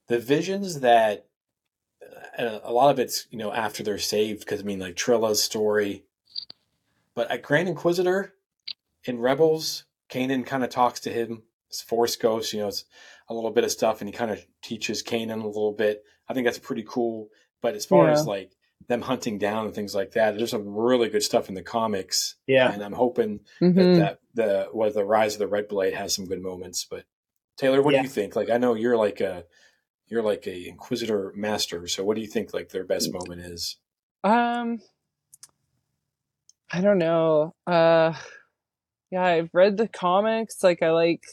[0.07, 1.25] the visions that
[2.37, 6.05] a lot of it's you know after they're saved because I mean like Trilla's story,
[7.15, 8.33] but at Grand Inquisitor
[9.05, 11.43] in Rebels, Kanan kind of talks to him.
[11.69, 12.85] His Force Ghost, you know, it's
[13.29, 16.03] a little bit of stuff, and he kind of teaches Kanan a little bit.
[16.29, 17.29] I think that's pretty cool.
[17.61, 18.13] But as far Yeah.
[18.13, 18.51] as like
[18.87, 22.35] them hunting down and things like that, there's some really good stuff in the comics,
[22.47, 23.75] Yeah, and I'm hoping Mhm.
[23.75, 27.05] that, that the was the rise of the red blade has some good moments but
[27.55, 28.01] taylor what Yeah.
[28.01, 29.45] do you think like i know you're like a
[30.13, 33.19] you're like a inquisitor master so what do you think like their best Mm.
[33.19, 33.77] moment is
[34.23, 34.79] Um,
[36.71, 37.53] I don't know.
[37.67, 38.13] Uh,
[39.11, 40.63] yeah, I've read the comics.
[40.63, 41.23] Like, I like,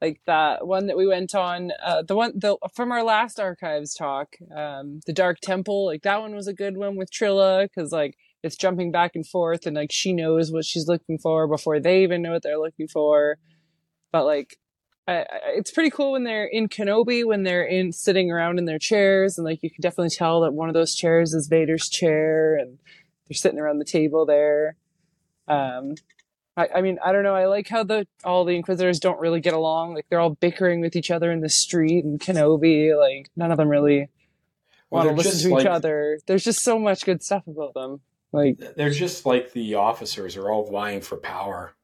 [0.00, 1.70] like that one that we went on.
[1.84, 4.34] Uh, the one the from our last archives talk.
[4.54, 5.86] Um, the Dark Temple.
[5.86, 9.26] Like that one was a good one with Trilla because like it's jumping back and
[9.26, 12.58] forth, and like she knows what she's looking for before they even know what they're
[12.58, 13.38] looking for.
[14.12, 14.56] But like.
[15.08, 15.24] I,
[15.56, 19.36] it's pretty cool when they're in Kenobi when they're in sitting around in their chairs
[19.36, 22.78] and like you can definitely tell that one of those chairs is Vader's chair and
[23.28, 24.76] they're sitting around the table there.
[25.48, 25.94] Um,
[26.56, 27.34] I, I mean, I don't know.
[27.34, 29.94] I like how the all the Inquisitors don't really get along.
[29.94, 32.96] Like they're all bickering with each other in the street and Kenobi.
[32.96, 34.08] Like none of them really
[34.90, 36.18] Well, want to listen to each like- other.
[36.26, 38.00] There's just so much good stuff about them.
[38.32, 41.74] Like they're just like the officers are all vying for power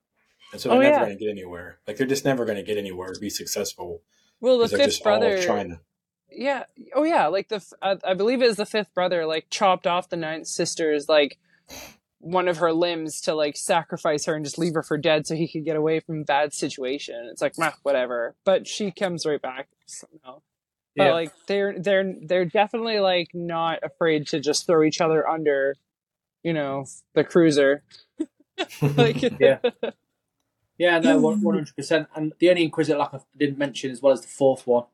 [0.53, 1.05] and so they're Oh, never yeah.
[1.05, 4.03] going to get anywhere like they're just never going to get anywhere or be successful
[4.41, 5.43] well, the fifth brother.
[5.43, 5.81] to
[6.31, 6.65] Yeah.
[6.95, 7.27] Oh, yeah.
[7.27, 11.09] Like the, I believe it was the fifth brother, like chopped off the ninth sister's,
[11.09, 11.39] like
[12.21, 15.35] one of her limbs to like sacrifice her and just leave her for dead so
[15.35, 17.29] he could get away from bad situation.
[17.33, 18.37] It's like, meh, whatever.
[18.45, 20.43] But she comes right back somehow.
[20.97, 21.13] But yeah.
[21.13, 25.77] like they're they're they're definitely like not afraid to just throw each other under,
[26.43, 27.83] you know, the cruiser.
[28.83, 29.59] like Yeah.
[30.79, 32.09] Yeah, no, one hundred percent.
[32.14, 34.85] And the only Inquisitor, like I didn't mention, as well as the fourth one.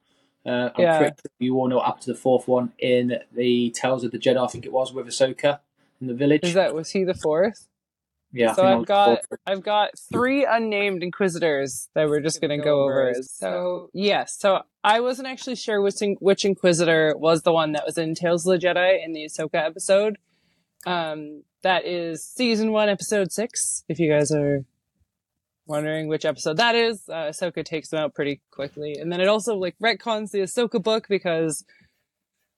[0.47, 0.99] Uh, I'm Yeah.
[0.99, 4.19] pretty sure you all know up to the fourth one in the Tales of the
[4.19, 4.43] Jedi.
[4.43, 5.61] I think it was with Ahsoka
[6.01, 6.41] in the village.
[6.43, 7.69] Is that was he the fourth?
[8.33, 9.41] yeah, I so think I've got fourth.
[9.47, 13.15] I've got three unnamed inquisitors that we're just gonna go over.
[13.23, 17.85] So yes, so I wasn't actually sure which in- which inquisitor was the one that
[17.87, 20.17] was in Tales of the Jedi in the Ahsoka episode.
[20.87, 23.85] Um, that is season one, episode six.
[23.89, 24.65] If you guys are
[25.67, 29.29] wondering which episode that is, uh, Ahsoka takes them out pretty quickly, and then it
[29.29, 31.65] also like retcons the Ahsoka book because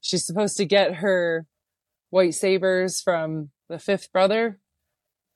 [0.01, 1.47] she's supposed to get her
[2.11, 4.59] white sabers from the fifth brother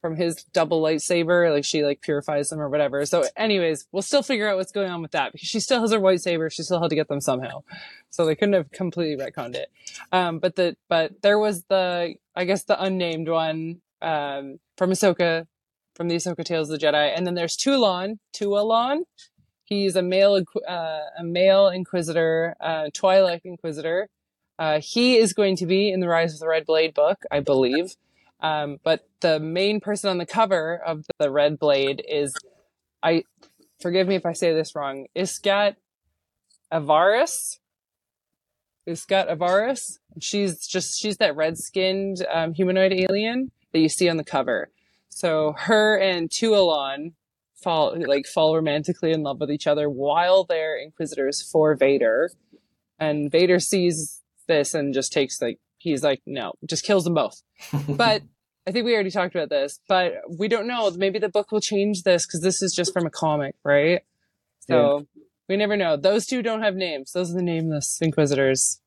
[0.01, 1.53] from his double lightsaber.
[1.53, 3.05] Like she like purifies them or whatever.
[3.05, 5.93] So anyways we'll still figure out what's going on with that because she still has
[5.93, 6.49] her white saber.
[6.49, 7.65] She still had to get them somehow.
[8.09, 9.71] So they couldn't have completely retconned it.
[10.11, 15.47] Um but the but there was the i guess the unnamed one um, from Ahsoka,
[16.01, 19.01] from the Ahsoka Tales of the Jedi, and then there's Tulon, Tualon.
[19.65, 24.09] He's a male, uh, a male Inquisitor, uh, Twilight Inquisitor.
[24.59, 27.41] Uh, he is going to be in the Rise of the Red Blade book, I
[27.41, 27.95] believe.
[28.43, 32.35] Um, but the main person on the cover of the Red Blade is,
[33.03, 33.25] I
[33.83, 35.77] forgive me if I say this wrong, Iskat
[36.73, 37.59] Avaris.
[38.89, 39.99] Iskat Avaris.
[40.23, 44.71] She's just she's that red skinned um, humanoid alien that you see on the cover.
[45.11, 47.13] So her and Tualon
[47.55, 52.31] fall like fall romantically in love with each other while they're inquisitors for Vader.
[52.99, 57.43] And Vader sees this and just takes like he's like no, just kills them both.
[57.89, 58.23] But
[58.67, 60.91] I think we already talked about this, but we don't know.
[60.91, 64.03] Maybe the book will change this because this is just from a comic, right?
[64.61, 65.07] So
[65.49, 65.97] we never know.
[65.97, 67.13] Those two don't have names.
[67.13, 68.81] Those are the nameless inquisitors.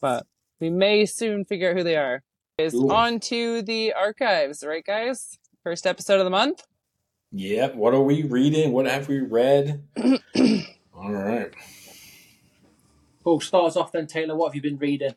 [0.00, 0.26] But
[0.60, 2.22] we may soon figure out who they are.
[2.58, 5.38] Is on to the archives, right, guys?
[5.64, 6.64] First episode of the month.
[7.30, 7.76] Yep.
[7.76, 8.72] What are we reading?
[8.72, 9.84] What have we read?
[10.94, 11.52] All right.
[13.22, 13.40] Cool.
[13.40, 14.34] Starts off then, Taylor.
[14.34, 15.14] What have you been reading?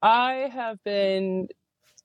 [0.00, 1.48] I have been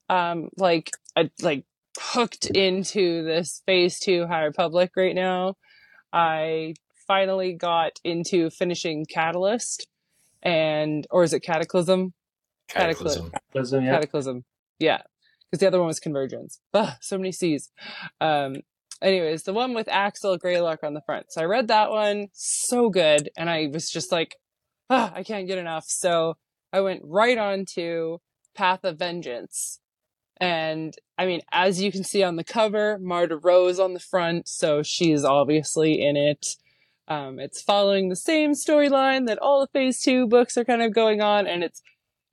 [0.09, 1.63] um like I, like
[1.97, 5.55] hooked into this phase two High Republic right now.
[6.11, 6.73] I
[7.07, 9.87] finally got into finishing Catalyst
[10.43, 12.13] and or is it Cataclysm?
[12.67, 13.31] Cataclysm.
[13.31, 13.91] Cataclysm, yeah.
[13.93, 14.45] Cataclysm.
[14.79, 15.01] Yeah.
[15.51, 16.59] Because the other one was Convergence.
[16.73, 17.69] Ugh, so many C's.
[18.19, 18.57] Um
[19.01, 21.31] anyways, the one with Axel Greylock on the front.
[21.31, 24.35] So I read that one, so good, and I was just like,
[24.89, 25.85] ah, I can't get enough.
[25.87, 26.37] So
[26.71, 28.21] I went right on to
[28.55, 29.79] Path of Vengeance.
[30.39, 34.47] And I mean, as you can see on the cover, Marda Ro's on the front,
[34.47, 36.55] so she's obviously in it.
[37.07, 40.93] Um, it's following the same storyline that all the Phase Two books are kind of
[40.93, 41.81] going on, and it's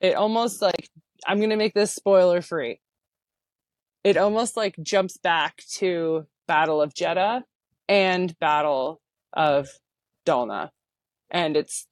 [0.00, 0.88] it almost like
[1.26, 2.80] I'm gonna make this spoiler free.
[4.04, 7.42] It almost like jumps back to Battle of Jedha
[7.88, 9.00] and Battle
[9.32, 9.68] of
[10.24, 10.70] Dalna,
[11.30, 11.86] and it's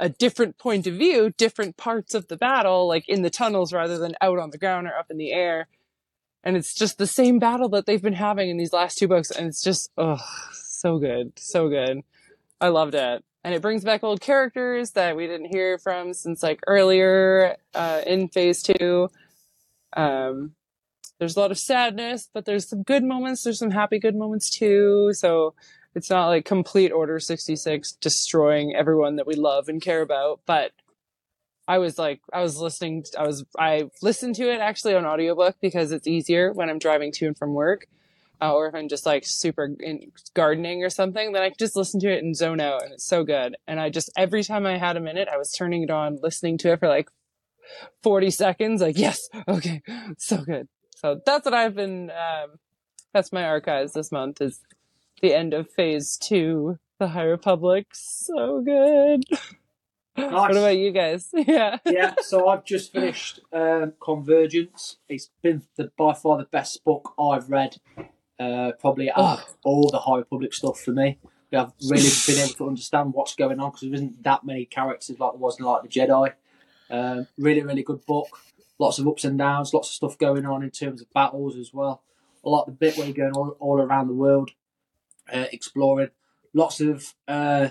[0.00, 3.98] a different point of view, different parts of the battle, like in the tunnels rather
[3.98, 5.68] than out on the ground or up in the air.
[6.42, 9.30] And it's just the same battle that they've been having in these last two books,
[9.30, 12.02] and it's just oh, so good, so good.
[12.60, 16.42] I loved it, and it brings back old characters that we didn't hear from since
[16.42, 19.08] like earlier uh, in Phase Two.
[19.96, 20.52] Um,
[21.18, 23.44] there's a lot of sadness, but there's some good moments.
[23.44, 25.12] There's some happy good moments too.
[25.12, 25.54] So
[25.94, 30.72] it's not like complete Order 66 destroying everyone that we love and care about, but
[31.66, 35.56] I was like, I was listening, I was, I listened to it actually on audiobook
[35.60, 37.86] because it's easier when I'm driving to and from work.
[38.42, 41.76] Uh, or if I'm just like super in gardening or something, then I can just
[41.76, 43.56] listen to it and zone out and it's so good.
[43.66, 46.58] And I just, every time I had a minute, I was turning it on, listening
[46.58, 47.08] to it for like
[48.02, 48.82] 40 seconds.
[48.82, 49.82] Like, yes, okay,
[50.18, 50.68] so good.
[51.04, 52.58] So that's what I've been, um,
[53.12, 54.62] that's my archives this month is
[55.20, 57.88] the end of phase two, the High Republic.
[57.92, 59.24] So good.
[60.16, 60.30] Nice.
[60.30, 61.28] What about you guys?
[61.34, 61.78] Yeah.
[61.84, 64.98] yeah, so I've just finished um, Convergence.
[65.08, 67.78] It's been the, by far the best book I've read,
[68.38, 71.18] uh, probably out of all the High Republic stuff for me.
[71.52, 75.18] I've really been able to understand what's going on because there isn't that many characters
[75.18, 76.32] like there was in like the Jedi.
[76.88, 78.38] Um, really, really good book.
[78.78, 81.72] Lots of ups and downs, lots of stuff going on in terms of battles as
[81.72, 82.02] well.
[82.44, 84.50] I like the bit where you're going all, all around the world,
[85.32, 86.10] uh, exploring.
[86.52, 87.68] Lots of uh,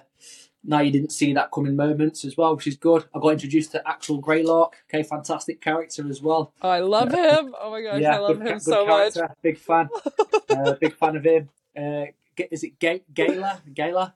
[0.64, 3.06] now you didn't see that coming moments as well, which is good.
[3.14, 4.76] I got introduced to Axel Greylock.
[4.90, 6.54] Okay, fantastic character as well.
[6.62, 7.54] Oh, I love him.
[7.60, 9.14] Oh my gosh, I love good, him good so much.
[9.42, 9.90] Big fan.
[10.50, 11.50] uh, big fan of him.
[11.78, 12.06] Uh,
[12.50, 13.62] is it Ga- Gala?
[13.74, 14.16] Gala?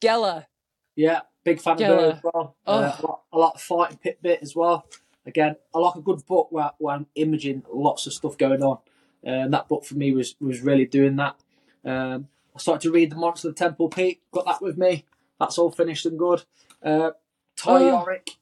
[0.00, 0.46] Gela.
[0.94, 2.54] Yeah, big fan of her as well.
[2.66, 3.02] Uh, Oh.
[3.02, 4.86] a, lot, a lot of fighting pit bit as well.
[5.28, 8.78] Again, I like a good book where, where I'm imaging lots of stuff going on.
[9.22, 11.36] And that book for me was was really doing that.
[11.84, 14.22] Um, I started to read The Monster of Temple Peak.
[14.32, 15.04] Got that with me.
[15.38, 16.44] That's all finished and good.
[16.82, 17.10] Uh,
[17.56, 18.04] Ty Oh.
[18.06, 18.36] Yorrick,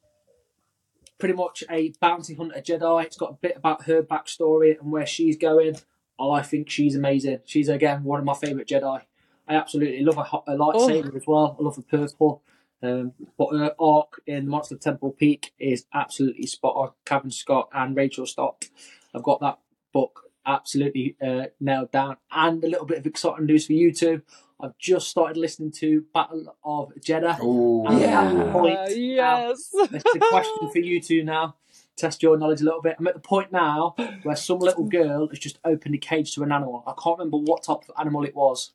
[1.18, 3.04] pretty much a bounty hunter Jedi.
[3.04, 5.76] It's got a bit about her backstory and where she's going.
[6.20, 7.40] I think she's amazing.
[7.44, 9.02] She's again one of my favourite Jedi.
[9.48, 11.56] I absolutely love a, hot- a lightsaber as well.
[11.58, 12.42] I love the purple.
[12.86, 16.90] Um, but her arc in the Monster Temple Peak is absolutely spot on.
[17.04, 18.66] Cavan Scott and Rachael Stott
[19.12, 19.58] have got that
[19.92, 22.16] book absolutely uh, nailed down.
[22.30, 24.22] And a little bit of exciting news for you two.
[24.60, 27.42] I've just started listening to Battle of Jedha.
[27.42, 27.84] Ooh.
[27.86, 28.22] And Yeah.
[28.22, 29.70] at the point yes.
[29.90, 31.56] This is a question for you two now.
[31.96, 32.96] Test your knowledge a little bit.
[32.98, 36.42] I'm at the point now where some little girl has just opened a cage to
[36.42, 36.84] an animal.
[36.86, 38.72] I can't remember what type of animal it was.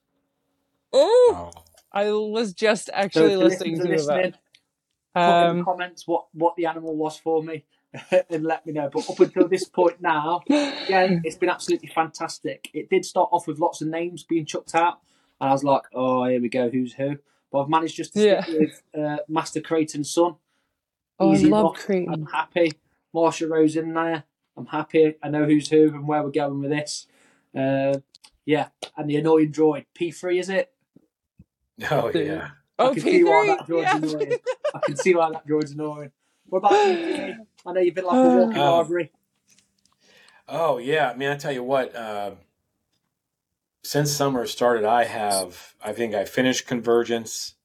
[0.94, 1.64] Oh, Oh.
[1.94, 4.40] I was just actually the listening listeners to that.
[5.14, 7.66] put in the Um, comments what, what the animal was for me.
[8.30, 8.90] and let me know.
[8.92, 12.70] But up until this point now, yeah, it's been absolutely fantastic.
[12.74, 15.00] It did start off with lots of names being chucked out,
[15.42, 17.18] and I was like, oh, here we go, who's who?
[17.52, 18.44] But I've managed just to Yeah.
[18.44, 20.36] stick with uh, Master Creighton Sun.
[21.20, 21.80] Oh, I Easy love knock.
[21.80, 22.14] Creighton.
[22.14, 22.72] I'm happy.
[23.14, 24.24] Marda Ro's in there.
[24.56, 25.16] I'm happy.
[25.22, 27.08] I know who's who and where we're going with this.
[27.54, 27.98] Uh,
[28.46, 30.72] yeah, and the annoying droid P3 is it?
[31.90, 32.50] Oh yeah.
[32.80, 33.68] I Oh, can see why that P3?
[33.68, 33.98] droid's Yeah.
[33.98, 34.40] annoying.
[34.74, 36.12] I can see why that droid's annoying.
[36.48, 39.12] What about you, I know you've been like a walking Um, library.
[40.48, 41.96] Oh yeah, I mean, I tell you what.
[41.96, 42.32] Uh,
[43.84, 45.76] since summer started, I have.
[45.82, 47.56] I think I finished Convergence.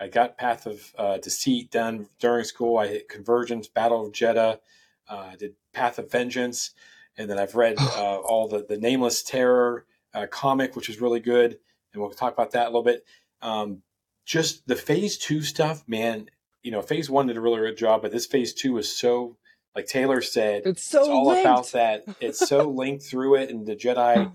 [0.00, 2.78] I got Path of uh, Deceit done during school.
[2.78, 4.60] I hit Convergence, Battle of Jedha.
[5.08, 6.70] Uh, I did Path of Vengeance,
[7.16, 11.20] and then I've read uh, all the the Nameless Terror uh, comic, which is really
[11.20, 11.58] good,
[11.92, 13.04] and we'll talk about that a little bit.
[13.42, 13.82] Um,
[14.24, 16.26] just the Phase Two stuff, man.
[16.62, 19.36] You know, Phase One did a really good job, but this Phase Two is so,
[19.74, 21.46] like Taylor said, It's so it's all linked.
[21.46, 22.04] about that.
[22.20, 24.32] It's so linked through it, and the Jedi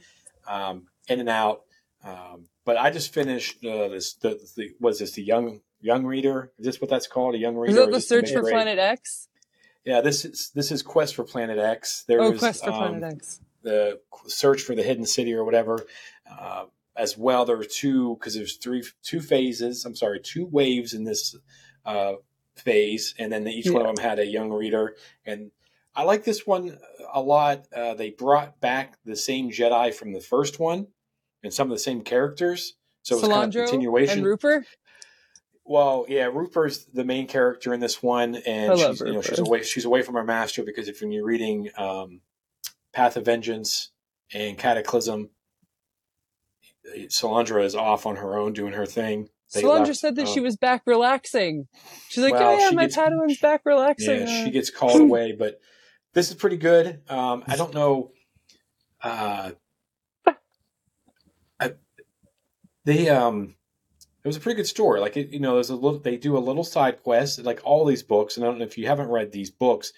[0.47, 1.61] um, in and out.
[2.03, 4.13] Um, but I just finished uh, this.
[4.15, 6.51] The, the was this the young young reader?
[6.57, 7.35] Is this what that's called?
[7.35, 7.71] A young reader?
[7.71, 8.41] Is that the search for?
[8.41, 9.27] Planet X?
[9.85, 12.05] Yeah, this is this is Quest for Planet X.
[12.07, 13.41] There Oh, was, Quest for um, Planet X.
[13.63, 15.85] the search for the hidden city or whatever.
[16.29, 16.65] Uh,
[16.95, 19.85] as well, there were two because there's three two phases.
[19.85, 21.35] I'm sorry, two waves in this
[21.85, 22.13] uh,
[22.55, 24.95] phase, and then each one of them had a young reader.
[25.25, 25.51] And
[25.95, 26.77] I like this one
[27.13, 27.65] a lot.
[27.75, 30.87] Uh, they brought back the same Jedi from the first one,
[31.43, 32.73] and some of the same characters.
[33.01, 34.19] So it's kind of continuation.
[34.19, 34.65] and Rupert.
[35.65, 39.63] Well, yeah, Rupert's the main character in this one, and she's you know she's away
[39.63, 42.21] she's away from her master because if when you're reading um,
[42.91, 43.91] Path of Vengeance
[44.33, 45.29] and Cataclysm,
[47.07, 49.29] Silandra is off on her own doing her thing.
[49.53, 51.67] They Silandra left- said that oh, she was back relaxing.
[52.09, 54.21] She's like, Well, oh yeah, she my gets- Padawan's back relaxing.
[54.21, 55.59] Yeah, Uh, she gets called away, but
[56.13, 57.01] this is pretty good.
[57.09, 58.11] Um, I don't know.
[59.01, 59.51] Uh,
[61.59, 61.73] I,
[62.85, 63.55] they um,
[64.23, 64.99] it was a pretty good story.
[64.99, 65.99] Like it, you know, there's a little.
[65.99, 68.37] They do a little side quest, like all these books.
[68.37, 69.93] And I don't know if you haven't read these books.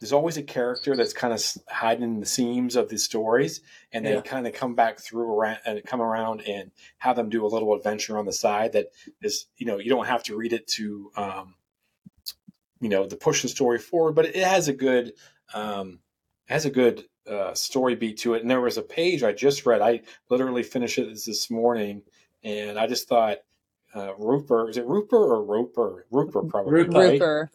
[0.00, 3.60] There's always a character that's kind of hiding in the seams of the stories,
[3.92, 4.20] and they Yeah.
[4.20, 7.74] kind of come back through around and come around and have them do a little
[7.74, 8.72] adventure on the side.
[8.72, 11.54] That is, you know, you don't have to read it to, um,
[12.80, 15.14] you know, to push the story forward, but it has a good,
[15.54, 16.00] um,
[16.46, 18.42] has a good uh, story beat to it.
[18.42, 19.80] And there was a page I just read.
[19.80, 22.02] I literally finished it this, this morning,
[22.42, 23.38] and I just thought,
[23.94, 26.06] uh, Rupert, is it Rupert or Roper?
[26.10, 26.72] Rupert, probably.
[26.72, 27.20] Rupert.
[27.20, 27.48] right?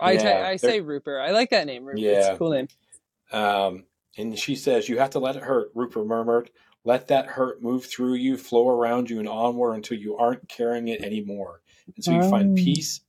[0.00, 1.20] I Yeah, t- I say Rupert.
[1.20, 1.84] I like that name.
[1.84, 2.02] Rupert.
[2.04, 2.68] It's a cool name.
[3.32, 3.84] Um,
[4.16, 6.50] and she says, You have to let it hurt, Rupert murmured.
[6.84, 10.88] Let that hurt move through you, flow around you, and onward until you aren't carrying
[10.88, 11.62] it anymore.
[11.96, 12.62] Until you find Oh.
[12.62, 13.00] peace,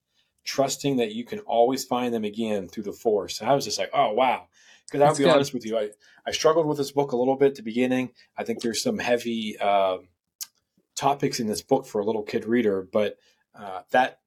[0.46, 3.42] trusting that you can always find them again through the force.
[3.42, 4.48] And I was just like, Oh, wow.
[4.86, 5.34] Because I'll be good.
[5.34, 5.90] honest with you, I,
[6.28, 8.12] I struggled with this book a little bit at the beginning.
[8.38, 10.10] I think there's some heavy um,
[10.96, 13.18] topics in this book for a little kid reader, but
[13.58, 14.20] uh, that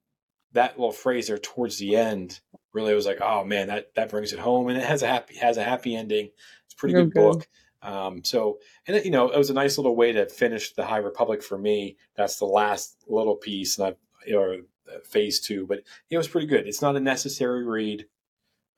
[0.52, 2.40] that little phrase there towards the end
[2.72, 5.36] really was like, oh man, that that brings it home, and it has a happy
[5.36, 6.30] has a happy ending.
[6.64, 7.48] It's a pretty Real good book.
[7.80, 10.84] Um, so, and it, you know, it was a nice little way to finish the
[10.84, 11.96] High Republic for me.
[12.16, 13.94] That's the last little piece, and
[14.26, 14.58] I or
[15.04, 16.66] phase two, but it was pretty good.
[16.66, 18.06] It's not a necessary read,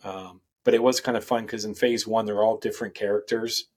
[0.04, 3.68] um, but it was kind of fun because in phase one they're all different characters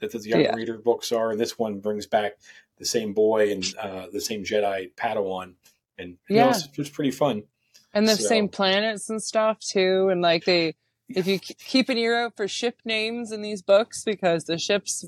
[0.00, 0.54] that the young Yeah.
[0.54, 2.38] reader books are, and this one brings back
[2.78, 5.54] the same boy and uh, the same Jedi Padawan,
[5.98, 6.50] and Yeah.
[6.50, 7.44] it's, it's pretty fun.
[7.92, 10.08] And the So- same planets and stuff too.
[10.10, 10.74] And like they,
[11.08, 15.04] if you keep an ear out for ship names in these books because the ships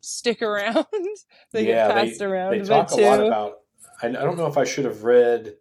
[0.00, 0.86] stick around,
[1.52, 3.58] they get passed around they a talk bit a lot about.
[4.02, 5.56] I, I don't know if I should have read.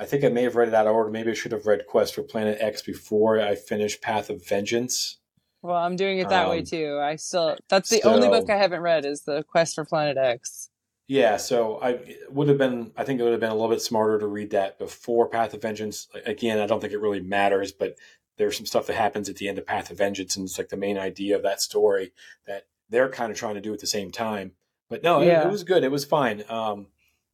[0.00, 1.08] I think I may have read it out of order.
[1.10, 5.18] Maybe I should have read Quest for Planet X before I finished Path of Vengeance.
[5.62, 6.98] well, I'm doing it that way Um, too.
[7.00, 10.63] I still, that's the only book I haven't read is the Quest for Planet X.
[11.06, 11.98] Yeah, so I
[12.30, 12.92] would have been.
[12.96, 15.52] I think it would have been a little bit smarter to read that before Path
[15.52, 16.08] of Vengeance.
[16.24, 17.96] Again, I don't think it really matters, but
[18.38, 20.70] there's some stuff that happens at the end of Path of Vengeance, and it's like
[20.70, 22.12] the main idea of that story
[22.46, 24.52] that they're kind of trying to do at the same time.
[24.88, 25.46] But no, it, Yeah.
[25.46, 25.84] it was good.
[25.84, 26.42] It was fine.
[26.48, 26.86] Um,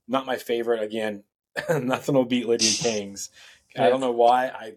[0.08, 0.82] not my favorite.
[0.82, 1.22] Again,
[1.70, 3.30] nothing will beat Lydia King's.
[3.78, 4.74] I don't know why I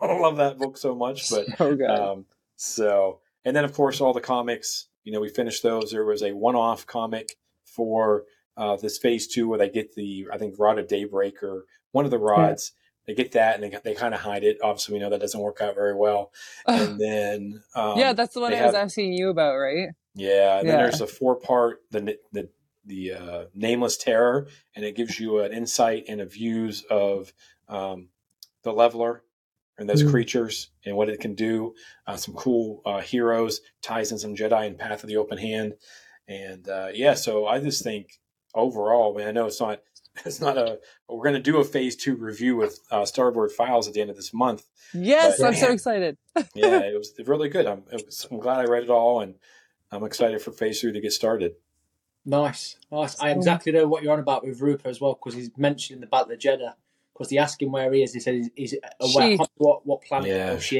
[0.06, 2.24] love that book so much, but Oh um,
[2.56, 4.88] so, and then of course all the comics.
[5.04, 5.90] You know, we finished those.
[5.90, 7.36] There was a one-off comic
[7.74, 8.24] for
[8.56, 12.04] uh, this phase two where they get the I think Rod of Daybreak or one
[12.04, 12.72] of the rods.
[13.06, 14.58] They get that and they they kind of hide it.
[14.62, 16.30] Obviously, we know that doesn't work out very well.
[16.66, 19.88] And then um, yeah, that's the one I was asking you about, right?
[20.14, 22.48] yeah, and then there's a four-part the the
[22.84, 24.46] the uh, nameless terror,
[24.76, 27.32] and it gives you an insight and a views of
[27.68, 28.08] um,
[28.62, 29.24] the leveler
[29.78, 30.10] and those Mm.
[30.10, 31.74] creatures and what it can do.
[32.06, 35.74] Uh, some cool uh, heroes, ties in some Jedi and Path of the Open Hand,
[36.28, 37.14] and uh, yeah.
[37.14, 38.20] So I just think
[38.54, 39.80] overall, I man, I know it's not
[40.26, 43.88] it's not a we're going to do a phase two review with uh, Starboard Files
[43.88, 44.64] at the end of this month.
[44.94, 46.16] Yes, But- I'm so excited.
[46.54, 47.66] Yeah, it was really good.
[47.66, 49.34] I'm, it was, I'm glad I read it all, and
[49.90, 51.52] I'm excited for phase three to get started.
[52.24, 53.20] Nice, nice.
[53.20, 56.06] I exactly know what you're on about with Rupa as well because he's mentioned the
[56.06, 56.74] Battle of Jedha.
[57.12, 59.10] Because they ask him where he is, he said he's, he's away.
[59.10, 59.34] She.
[59.34, 60.52] I can't remember what what planet Yeah.
[60.52, 60.78] or she.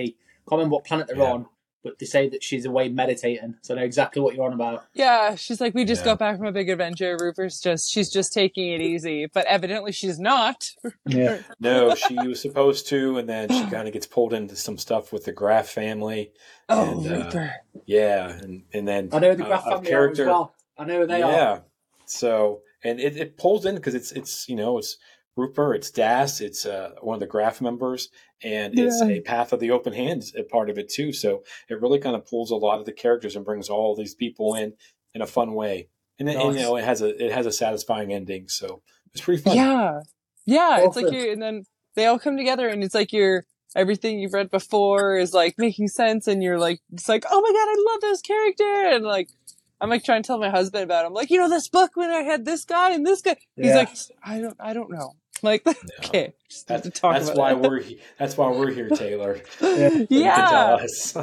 [0.48, 1.32] Can't remember what planet they're Yeah.
[1.32, 1.46] on,
[1.82, 3.56] but they say that she's away meditating.
[3.62, 4.84] So I know exactly what you're on about.
[4.94, 6.12] Yeah, she's like, we just Yeah.
[6.12, 7.16] got back from a big adventure.
[7.20, 10.70] Rupert's just, she's just taking it easy, but evidently she's not.
[11.06, 14.78] Yeah, No, she was supposed to, and then she kind of gets pulled into some
[14.78, 16.32] stuff with the Graf family.
[16.68, 17.50] Oh, And, uh, Rupert.
[17.86, 20.54] Yeah, and and then I know the uh, Graf a family are as well.
[20.78, 21.26] I know who they yeah.
[21.50, 21.64] are.
[22.06, 24.96] So and it, it pulls in because it's it's you know it's
[25.36, 28.08] Rupert, it's Dass, it's uh, one of the Graf members,
[28.42, 31.12] and it's a Path of the Open Hand a part of it too.
[31.12, 34.14] So it really kind of pulls a lot of the characters and brings all these
[34.14, 34.74] people in
[35.14, 35.88] in a fun way.
[36.18, 39.22] And, it, and, you know it has a it has a satisfying ending, so it's
[39.22, 39.56] pretty fun.
[39.56, 40.00] Yeah.
[40.44, 40.84] Yeah.
[40.84, 41.64] It's like you, and then
[41.94, 43.44] they all come together and it's like you're,
[43.76, 47.52] everything you've read before is like making sense and you're like, it's like, oh my
[47.52, 48.96] God, I love this character.
[48.96, 49.28] And like,
[49.80, 51.08] I'm like trying to tell my husband about it.
[51.08, 53.36] I'm like, you know, this book when I had this guy and this guy.
[53.56, 53.76] He's Yeah.
[53.76, 53.88] like,
[54.24, 55.14] I don't, I don't know.
[55.48, 55.66] Like,
[56.04, 56.34] okay.
[56.48, 57.62] Just need That's, to talk that's about why that.
[57.70, 59.40] we're he- that's why we're here, Taylor.
[59.60, 59.88] Yeah.
[59.88, 60.36] You can yeah.
[60.46, 61.16] tell us.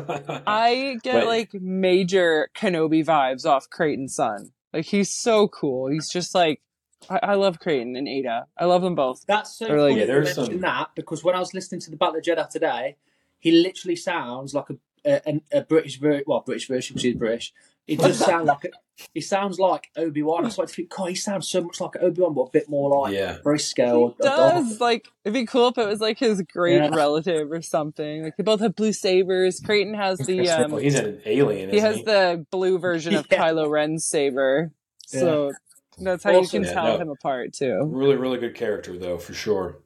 [0.46, 4.52] I get But- like major Kenobi vibes off Creighton Sun.
[4.74, 5.88] Like he's so cool.
[5.90, 6.62] He's just like
[7.10, 8.48] I, I love Creighton and Ada.
[8.58, 9.24] I love them both.
[9.28, 11.54] That's so They're like- funny Yeah, that there's mentioned some- that because when I was
[11.54, 12.98] listening to the Battle of Jedha today,
[13.40, 17.54] he literally sounds like a a, a British ver- well British version because he's British.
[17.88, 18.70] He does sound like a,
[19.14, 20.46] he sounds like Obi Wan.
[20.46, 22.70] I started to think, God, he sounds so much like Obi Wan, but a bit
[22.70, 23.38] more like Yeah.
[23.44, 23.84] Briscoe.
[23.84, 26.90] He or- or does like it'd be cool if it was like his great Yeah.
[26.96, 28.24] relative or something.
[28.24, 29.60] Like they both have blue sabers.
[29.60, 31.70] Creighton has the um he's an alien.
[31.70, 32.04] he Isn't has he?
[32.04, 33.38] the blue version of Yeah.
[33.40, 34.72] Kylo Ren's saber.
[35.08, 35.52] So
[35.98, 36.98] that's how you can Yeah, tell no.
[36.98, 37.82] him apart too.
[37.92, 39.80] really, really good character though, for sure.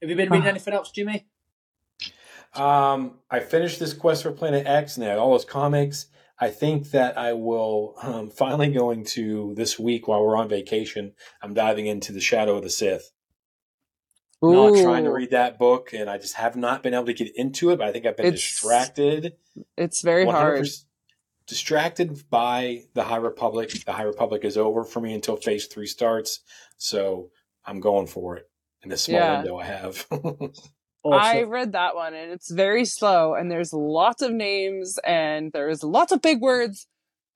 [0.00, 1.26] Have you been reading anything else, Jimmy?
[2.54, 6.06] Um, I finished this quest for Planet X and I had all those comics.
[6.40, 11.12] I think that I will um, finally going to this week while we're on vacation.
[11.42, 13.12] I'm diving into the Shadow of the Sith.
[14.42, 17.30] Not trying to read that book, and I just have not been able to get
[17.36, 17.76] into it.
[17.78, 19.34] But I think I've been It's distracted.
[19.76, 20.66] It's very hard.
[21.46, 23.84] Distracted by the High Republic.
[23.84, 26.40] The High Republic is over for me until Phase Three starts,
[26.78, 27.30] so
[27.66, 28.48] I'm going for it
[28.82, 29.36] in the small Yeah.
[29.36, 30.06] window I have.
[31.02, 31.36] Awesome.
[31.38, 35.82] I read that one and it's very slow and there's lots of names and there's
[35.82, 36.86] lots of big words.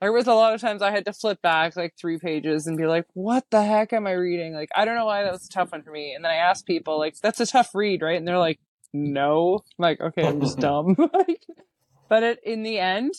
[0.01, 2.77] There was a lot of times I had to flip back like three pages and
[2.77, 4.53] be like, what the heck am I reading?
[4.53, 6.13] Like, I don't know why that was a tough one for me.
[6.15, 8.19] And then I asked people, like, that's a tough read, right?
[8.19, 8.61] And they're like,
[8.93, 9.63] no.
[9.79, 10.97] I'm like, okay, I'm just dumb.
[12.07, 13.13] But it, in the end,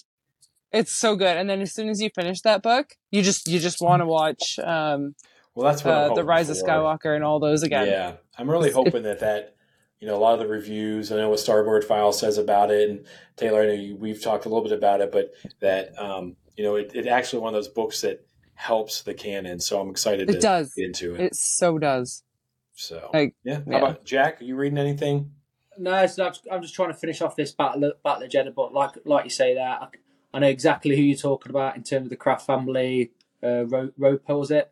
[0.71, 1.37] it's so good.
[1.37, 4.05] And then as soon as you finish that book, you just, you just want to
[4.05, 5.15] watch, um,
[5.55, 6.57] well, that's what uh, the Rise of.
[6.57, 7.87] Skywalker and all those again.
[7.87, 9.54] Yeah, I'm really hoping that that
[9.99, 11.11] you know a lot of the reviews.
[11.11, 13.05] I know what Starboard File says about it, and
[13.37, 15.31] Taylor, I know you, we've talked a little bit about it, but
[15.61, 18.25] that um, you know it, it actually one of those books that
[18.55, 19.59] helps the canon.
[19.59, 20.73] So I'm excited It to does.
[20.73, 21.21] get into it.
[21.21, 22.23] It so does.
[22.73, 23.55] so Like, yeah.
[23.57, 23.77] How yeah.
[23.77, 24.41] about Jack?
[24.41, 25.31] Are you reading anything?
[25.77, 28.55] No, so I'm, I'm just trying to finish off this battle, battle of Jedha.
[28.55, 29.87] But like, like you say, that I,
[30.33, 33.11] I know exactly who you're talking about in terms of the Kraft family.
[33.43, 34.71] Uh, Ro- Roper was it?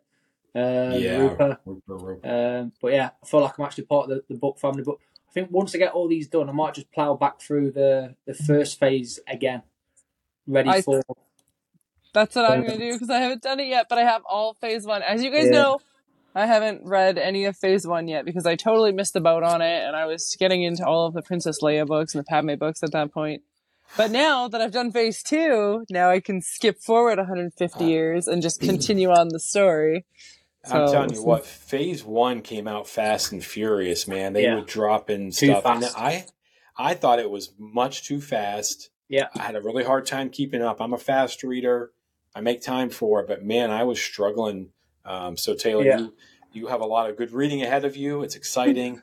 [0.55, 1.59] Um, yeah, Roper.
[1.65, 2.27] Roper, Roper.
[2.59, 4.83] Um, but yeah, I feel like I'm actually part of the, the book family.
[4.83, 4.95] But
[5.33, 8.15] I think once I get all these done, I might just plow back through the
[8.27, 9.63] the first phase again,
[10.45, 11.01] ready I- for.
[12.13, 14.53] That's what I'm gonna do because I haven't done it yet, but I have all
[14.53, 15.01] phase one.
[15.01, 15.51] As you guys Yeah.
[15.51, 15.79] know,
[16.35, 19.63] I haven't read any of phase one yet because I totally missed the boat on
[19.63, 22.53] it and I was getting into all of the Princess Leia books and the Padme
[22.53, 23.41] books at that point.
[23.97, 28.43] But now that I've done phase two, now I can skip forward 150 years and
[28.43, 30.05] just continue on the story.
[30.65, 34.33] I'm So- telling you what, Phase One came out fast and furious, man.
[34.33, 34.55] They Yeah.
[34.55, 35.83] would drop in Too stuff, and.
[35.95, 36.25] I,
[36.77, 38.89] I thought it was much too fast.
[39.09, 39.27] Yeah.
[39.37, 40.81] I had a really hard time keeping up.
[40.81, 41.91] I'm a fast reader.
[42.35, 44.69] I make time for it, but man, I was struggling.
[45.05, 45.99] Um, so Taylor, Yeah.
[45.99, 46.13] you
[46.55, 48.21] you have a lot of good reading ahead of you.
[48.21, 49.01] It's exciting.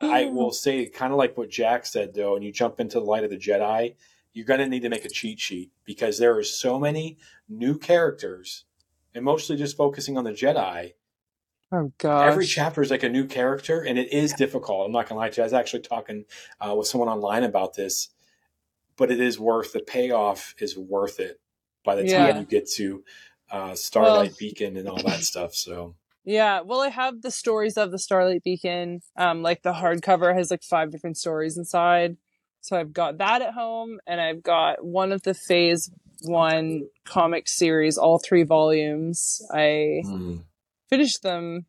[0.00, 3.04] I will say, kind of like what Jack said, though, and you jump into the
[3.04, 3.96] light of the Jedi,
[4.32, 7.76] you're going to need to make a cheat sheet because there are so many new
[7.76, 8.66] characters,
[9.14, 10.92] and mostly just focusing on the Jedi.
[11.72, 12.30] Oh gosh.
[12.30, 14.86] Every chapter is like a new character, and it is difficult.
[14.86, 15.42] I'm not going to lie to you.
[15.42, 16.24] I was actually talking
[16.60, 18.10] uh, with someone online about this,
[18.96, 21.40] but it is worth the payoff is worth it
[21.84, 23.02] by the time you get to
[23.50, 25.54] uh, Starlight Well- Beacon and all that stuff.
[25.54, 29.00] So Yeah, well, I have the stories of the Starlight Beacon.
[29.16, 32.16] Um, like the hardcover has like five different stories inside.
[32.60, 35.90] So I've got that at home, and I've got one of the Phase
[36.22, 39.42] One comic series, all three volumes.
[39.52, 40.44] I Mm.
[40.88, 41.66] finished them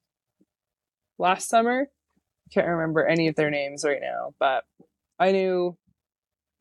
[1.17, 1.89] last summer.
[2.51, 4.63] Can't remember any of their names right now, but
[5.19, 5.77] I knew.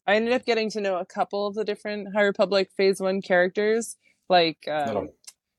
[0.06, 3.22] I ended up getting to know a couple of the different High Republic Phase One
[3.22, 3.96] characters,
[4.28, 5.08] like um, Little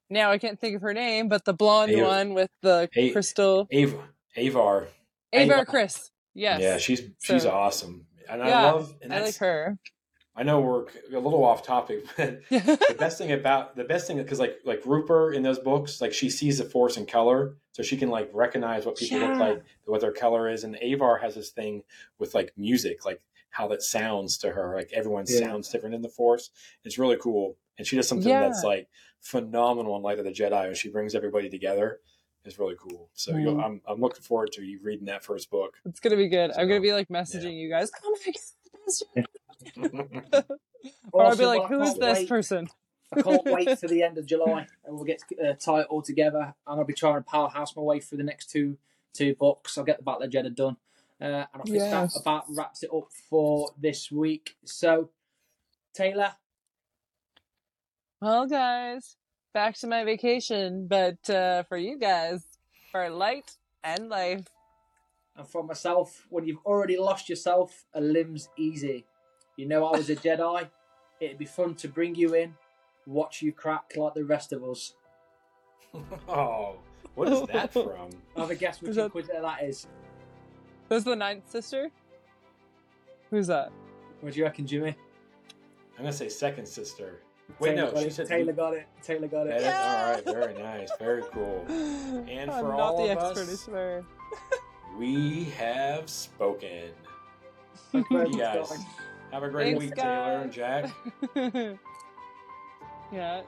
[0.09, 3.09] now I can't think of her name, but the blonde Ava- one with the A-
[3.11, 4.07] crystal Ava,
[4.37, 4.87] Avar.
[5.33, 5.65] Ava Ava.
[5.65, 6.11] Kriss.
[6.35, 6.61] Yes.
[6.61, 8.93] Yeah, she's she's So- awesome, and I Yeah, love.
[9.01, 9.79] And I like her.
[10.37, 10.81] I know we're
[11.13, 14.81] a little off topic, but the best thing about the best thing because like like
[14.85, 18.29] Rupert in those books, like she sees the force in color, so she can like
[18.33, 19.29] recognize what people Yeah.
[19.29, 20.63] look like, what their color is.
[20.63, 21.83] And Avar has this thing
[22.19, 24.75] with like music, like how that sounds to her.
[24.75, 25.39] Like everyone Yeah.
[25.39, 26.49] sounds different in the force.
[26.83, 28.41] It's really cool, and she does something Yeah.
[28.41, 28.89] that's like
[29.21, 32.01] phenomenal in Light of the Jedi, and she brings everybody together.
[32.43, 33.09] It's really cool.
[33.13, 33.63] So you'll, Mhm.
[33.63, 35.75] I'm I'm looking forward to you reading that first book.
[35.85, 36.51] It's gonna be good.
[36.51, 37.89] I'm gonna be like messaging you guys.
[38.03, 38.33] Oh my
[39.15, 39.25] god.
[39.75, 40.41] Yeah,
[41.11, 42.29] Or I'll be like, who is this wait.
[42.29, 42.67] person?
[43.11, 45.87] I can't wait for the end of July, and we'll get to uh, tie it
[45.89, 46.53] all together.
[46.67, 48.77] I'm gonna be trying to powerhouse my way through the next two
[49.13, 49.77] two books.
[49.77, 50.77] I'll get the Battle of Jedha done,
[51.21, 52.13] uh, and I think Yes.
[52.13, 54.57] that about wraps it up for this week.
[54.65, 55.09] So,
[55.93, 56.33] Taylor,
[58.21, 59.15] Well, guys,
[59.53, 62.43] back to my vacation, but uh, for you guys,
[62.91, 64.47] for light and life.
[65.35, 69.05] and for myself, when you've already lost yourself, a limb's easy.
[69.55, 70.67] You know I was a Jedi.
[71.19, 72.55] It'd be fun to bring you in,
[73.05, 74.93] watch you crack like the rest of us.
[76.27, 76.75] oh,
[77.15, 78.09] what is that from?
[78.35, 79.87] Have a guess which Is that- Inquisitor that is.
[80.89, 81.89] Who's the ninth sister?
[83.31, 83.71] Who's that?
[84.21, 84.95] What do you reckon, Jimmy?
[85.97, 87.21] I'm gonna say second sister.
[87.59, 88.13] Wait, Taylor no, she it.
[88.13, 88.87] said Taylor got it.
[89.01, 89.61] Taylor got That it.
[89.61, 91.65] is- all right, very nice, very cool.
[91.69, 94.03] And for I'm not all the of expert, I us- swear.
[94.97, 96.89] We have spoken.
[97.91, 98.85] Thank you very You much, guys guys.
[99.35, 100.51] Have a great Thanks, week, Taylor and.
[100.51, 100.91] Jack.
[103.11, 103.41] yeah,